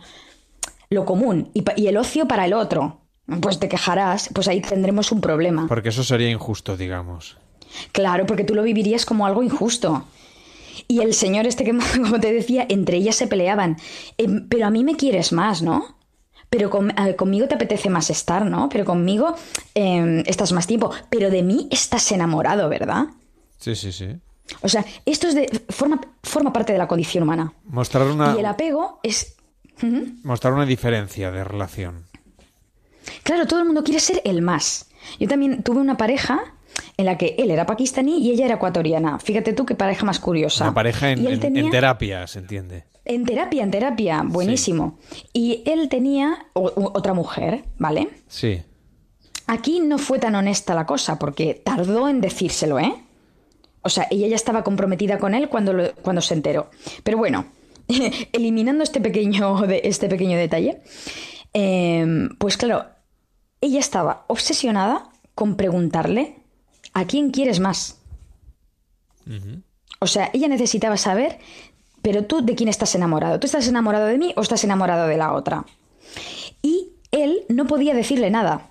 lo 0.90 1.04
común 1.06 1.48
y, 1.54 1.64
y 1.76 1.86
el 1.86 1.96
ocio 1.96 2.28
para 2.28 2.44
el 2.44 2.52
otro 2.52 3.00
pues 3.40 3.58
te 3.58 3.68
quejarás, 3.68 4.30
pues 4.34 4.48
ahí 4.48 4.60
tendremos 4.60 5.12
un 5.12 5.20
problema. 5.20 5.66
Porque 5.66 5.88
eso 5.88 6.04
sería 6.04 6.30
injusto, 6.30 6.76
digamos. 6.76 7.37
Claro, 7.92 8.26
porque 8.26 8.44
tú 8.44 8.54
lo 8.54 8.62
vivirías 8.62 9.06
como 9.06 9.26
algo 9.26 9.42
injusto. 9.42 10.04
Y 10.88 11.00
el 11.00 11.14
señor 11.14 11.46
este 11.46 11.64
que, 11.64 11.76
como 12.02 12.20
te 12.20 12.32
decía, 12.32 12.66
entre 12.68 12.98
ellas 12.98 13.16
se 13.16 13.26
peleaban. 13.26 13.76
Em, 14.18 14.46
pero 14.48 14.66
a 14.66 14.70
mí 14.70 14.84
me 14.84 14.96
quieres 14.96 15.32
más, 15.32 15.62
¿no? 15.62 15.96
Pero 16.50 16.70
conmigo 16.70 17.48
te 17.48 17.56
apetece 17.56 17.90
más 17.90 18.10
estar, 18.10 18.46
¿no? 18.46 18.68
Pero 18.68 18.84
conmigo 18.84 19.34
em, 19.74 20.22
estás 20.26 20.52
más 20.52 20.66
tiempo. 20.66 20.92
Pero 21.10 21.30
de 21.30 21.42
mí 21.42 21.66
estás 21.70 22.12
enamorado, 22.12 22.68
¿verdad? 22.68 23.06
Sí, 23.58 23.74
sí, 23.74 23.90
sí. 23.90 24.08
O 24.60 24.68
sea, 24.68 24.84
esto 25.04 25.26
es 25.26 25.34
de, 25.34 25.64
forma, 25.70 26.00
forma 26.22 26.52
parte 26.52 26.72
de 26.72 26.78
la 26.78 26.87
condición 26.87 27.24
humana. 27.24 27.52
Mostrar 27.64 28.06
una... 28.06 28.34
Y 28.37 28.40
el 28.40 28.46
apego 28.46 29.00
es... 29.02 29.37
Mostrar 30.22 30.52
una 30.52 30.66
diferencia 30.66 31.32
de 31.32 31.42
relación. 31.42 32.04
Claro, 33.22 33.46
todo 33.46 33.60
el 33.60 33.66
mundo 33.66 33.84
quiere 33.84 34.00
ser 34.00 34.20
el 34.24 34.42
más. 34.42 34.88
Yo 35.18 35.28
también 35.28 35.62
tuve 35.62 35.80
una 35.80 35.96
pareja 35.96 36.54
en 36.96 37.06
la 37.06 37.18
que 37.18 37.36
él 37.38 37.50
era 37.50 37.66
pakistaní 37.66 38.18
y 38.18 38.30
ella 38.30 38.46
era 38.46 38.54
ecuatoriana. 38.56 39.18
Fíjate 39.18 39.52
tú 39.52 39.64
qué 39.66 39.74
pareja 39.74 40.04
más 40.04 40.18
curiosa. 40.18 40.64
Una 40.64 40.74
pareja 40.74 41.10
en, 41.10 41.70
terapia, 41.70 42.26
se 42.26 42.40
entiende. 42.40 42.84
En 43.04 43.24
terapia, 43.24 43.62
en 43.62 43.70
terapia, 43.70 44.22
buenísimo. 44.24 44.98
Y 45.32 45.62
él 45.66 45.88
tenía 45.88 46.46
otra 46.54 47.14
mujer, 47.14 47.64
¿vale? 47.78 48.08
Sí. 48.28 48.62
Aquí 49.46 49.80
no 49.80 49.98
fue 49.98 50.18
tan 50.18 50.34
honesta 50.34 50.74
la 50.74 50.86
cosa, 50.86 51.18
porque 51.18 51.54
tardó 51.54 52.08
en 52.08 52.20
decírselo, 52.20 52.78
¿eh? 52.78 52.94
O 53.82 53.90
sea, 53.90 54.06
ella 54.10 54.26
ya 54.28 54.36
estaba 54.36 54.64
comprometida 54.64 55.18
con 55.18 55.34
él 55.34 55.50
cuando, 55.50 55.92
cuando 56.00 56.22
se 56.22 56.32
enteró. 56.32 56.70
Pero 57.02 57.18
bueno, 57.18 57.44
eliminando 58.32 58.82
este 58.82 59.00
pequeño, 59.00 59.66
de, 59.66 59.82
este 59.84 60.08
pequeño 60.08 60.38
detalle, 60.38 60.80
em, 61.52 62.30
pues 62.38 62.56
claro, 62.56 62.86
ella 63.64 63.81
estaba 63.81 64.24
obsesionada 64.29 65.09
con 65.35 65.57
preguntarle 65.57 66.37
a 66.92 67.07
quién 67.07 67.31
quieres 67.31 67.61
más. 67.61 67.98
O 70.00 70.07
sea, 70.07 70.31
ella 70.35 70.48
necesitaba 70.48 70.98
saber, 70.98 71.38
pero 72.03 72.27
tú 72.27 72.44
de 72.44 72.55
quién 72.55 72.68
estás 72.68 72.94
enamorado. 72.94 73.40
¿Tú 73.40 73.46
estás 73.46 73.66
enamorado 73.66 74.05
de 74.07 74.18
mí 74.18 74.35
o 74.37 74.42
estás 74.42 74.64
enamorado 74.64 75.07
de 75.07 75.16
la 75.16 75.33
otra? 75.33 75.64
Y 76.61 76.92
él 77.11 77.46
no 77.48 77.66
podía 77.66 77.94
decirle 77.94 78.31
nada. 78.31 78.70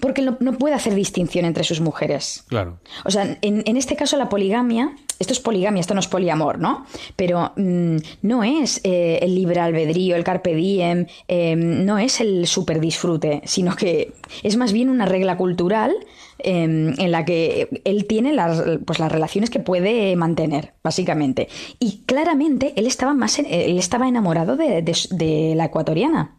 Porque 0.00 0.22
no, 0.22 0.36
no 0.40 0.58
puede 0.58 0.74
hacer 0.74 0.94
distinción 0.94 1.44
entre 1.44 1.62
sus 1.62 1.80
mujeres. 1.80 2.44
Claro. 2.48 2.80
O 3.04 3.10
sea, 3.10 3.38
en, 3.40 3.76
este 3.76 3.94
caso 3.94 4.16
la 4.16 4.28
poligamia, 4.28 4.96
esto 5.18 5.32
es 5.32 5.40
poligamia, 5.40 5.80
esto 5.80 5.94
no 5.94 6.00
es 6.00 6.06
poliamor, 6.06 6.58
¿no? 6.58 6.86
Pero 7.16 7.52
mm, 7.56 7.96
no 8.22 8.44
es 8.44 8.80
eh, 8.84 9.18
el 9.22 9.34
libre 9.34 9.60
albedrío, 9.60 10.16
el 10.16 10.24
carpe 10.24 10.54
diem, 10.54 11.06
em, 11.26 11.84
no 11.84 11.98
es 11.98 12.20
el 12.20 12.46
super 12.46 12.80
disfrute, 12.80 13.42
sino 13.44 13.74
que 13.74 14.12
es 14.42 14.56
más 14.56 14.72
bien 14.72 14.88
una 14.88 15.06
regla 15.06 15.36
cultural 15.36 15.94
em, 16.38 16.94
en 16.98 17.10
la 17.10 17.24
que 17.24 17.82
él 17.84 18.06
tiene 18.06 18.32
las, 18.32 18.62
pues 18.84 18.98
las 19.00 19.10
relaciones 19.10 19.50
que 19.50 19.60
puede 19.60 20.14
mantener, 20.16 20.74
básicamente. 20.84 21.48
Y 21.80 22.02
claramente 22.06 22.72
él 22.76 22.86
estaba 22.86 23.14
más, 23.14 23.38
él 23.38 23.78
estaba 23.78 24.08
enamorado 24.08 24.56
de 24.56 25.52
la 25.56 25.64
ecuatoriana. 25.64 26.37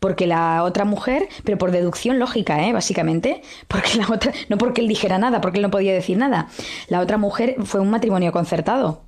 Porque 0.00 0.26
la 0.26 0.62
otra 0.62 0.84
mujer, 0.84 1.28
pero 1.44 1.58
por 1.58 1.70
deducción 1.70 2.18
lógica, 2.18 2.66
¿eh? 2.66 2.72
básicamente, 2.72 3.42
porque 3.68 3.96
la 3.96 4.08
otra, 4.08 4.32
no 4.48 4.58
porque 4.58 4.80
él 4.80 4.88
dijera 4.88 5.18
nada, 5.18 5.40
porque 5.40 5.58
él 5.58 5.62
no 5.62 5.70
podía 5.70 5.92
decir 5.92 6.16
nada. 6.16 6.48
La 6.88 7.00
otra 7.00 7.18
mujer 7.18 7.56
fue 7.64 7.80
un 7.80 7.90
matrimonio 7.90 8.32
concertado. 8.32 9.04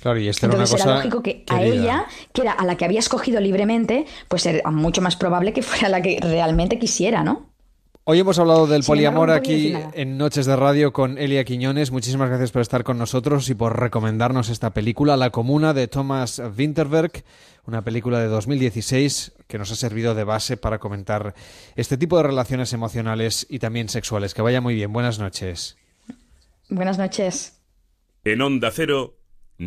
Claro, 0.00 0.20
y 0.20 0.28
esto 0.28 0.46
era 0.46 0.54
una 0.54 0.64
cosa 0.64 0.84
era 0.84 0.96
lógico 0.96 1.22
que 1.22 1.44
a 1.48 1.62
ella, 1.62 2.06
que 2.32 2.42
era 2.42 2.52
a 2.52 2.64
la 2.64 2.76
que 2.76 2.84
había 2.84 3.00
escogido 3.00 3.40
libremente, 3.40 4.06
pues 4.28 4.46
era 4.46 4.70
mucho 4.70 5.02
más 5.02 5.16
probable 5.16 5.52
que 5.52 5.62
fuera 5.62 5.88
la 5.88 6.00
que 6.02 6.20
realmente 6.20 6.78
quisiera, 6.78 7.24
¿no? 7.24 7.47
Hoy 8.10 8.20
hemos 8.20 8.38
hablado 8.38 8.66
del 8.66 8.84
poliamor 8.84 9.30
aquí 9.30 9.74
en 9.92 10.16
Noches 10.16 10.46
de 10.46 10.56
Radio 10.56 10.94
con 10.94 11.18
Elia 11.18 11.44
Quiñones. 11.44 11.90
Muchísimas 11.90 12.30
gracias 12.30 12.52
por 12.52 12.62
estar 12.62 12.82
con 12.82 12.96
nosotros 12.96 13.50
y 13.50 13.54
por 13.54 13.78
recomendarnos 13.78 14.48
esta 14.48 14.72
película, 14.72 15.18
La 15.18 15.28
Comuna 15.28 15.74
de 15.74 15.88
Thomas 15.88 16.40
Winterberg, 16.56 17.22
una 17.66 17.82
película 17.82 18.18
de 18.18 18.28
2016 18.28 19.34
que 19.46 19.58
nos 19.58 19.70
ha 19.72 19.76
servido 19.76 20.14
de 20.14 20.24
base 20.24 20.56
para 20.56 20.78
comentar 20.78 21.34
este 21.76 21.98
tipo 21.98 22.16
de 22.16 22.22
relaciones 22.22 22.72
emocionales 22.72 23.46
y 23.50 23.58
también 23.58 23.90
sexuales. 23.90 24.32
Que 24.32 24.40
vaya 24.40 24.62
muy 24.62 24.74
bien. 24.74 24.90
Buenas 24.90 25.18
noches. 25.18 25.76
Buenas 26.70 26.96
noches. 26.96 27.60
En 28.24 28.40
Onda 28.40 28.70
Cero. 28.70 29.17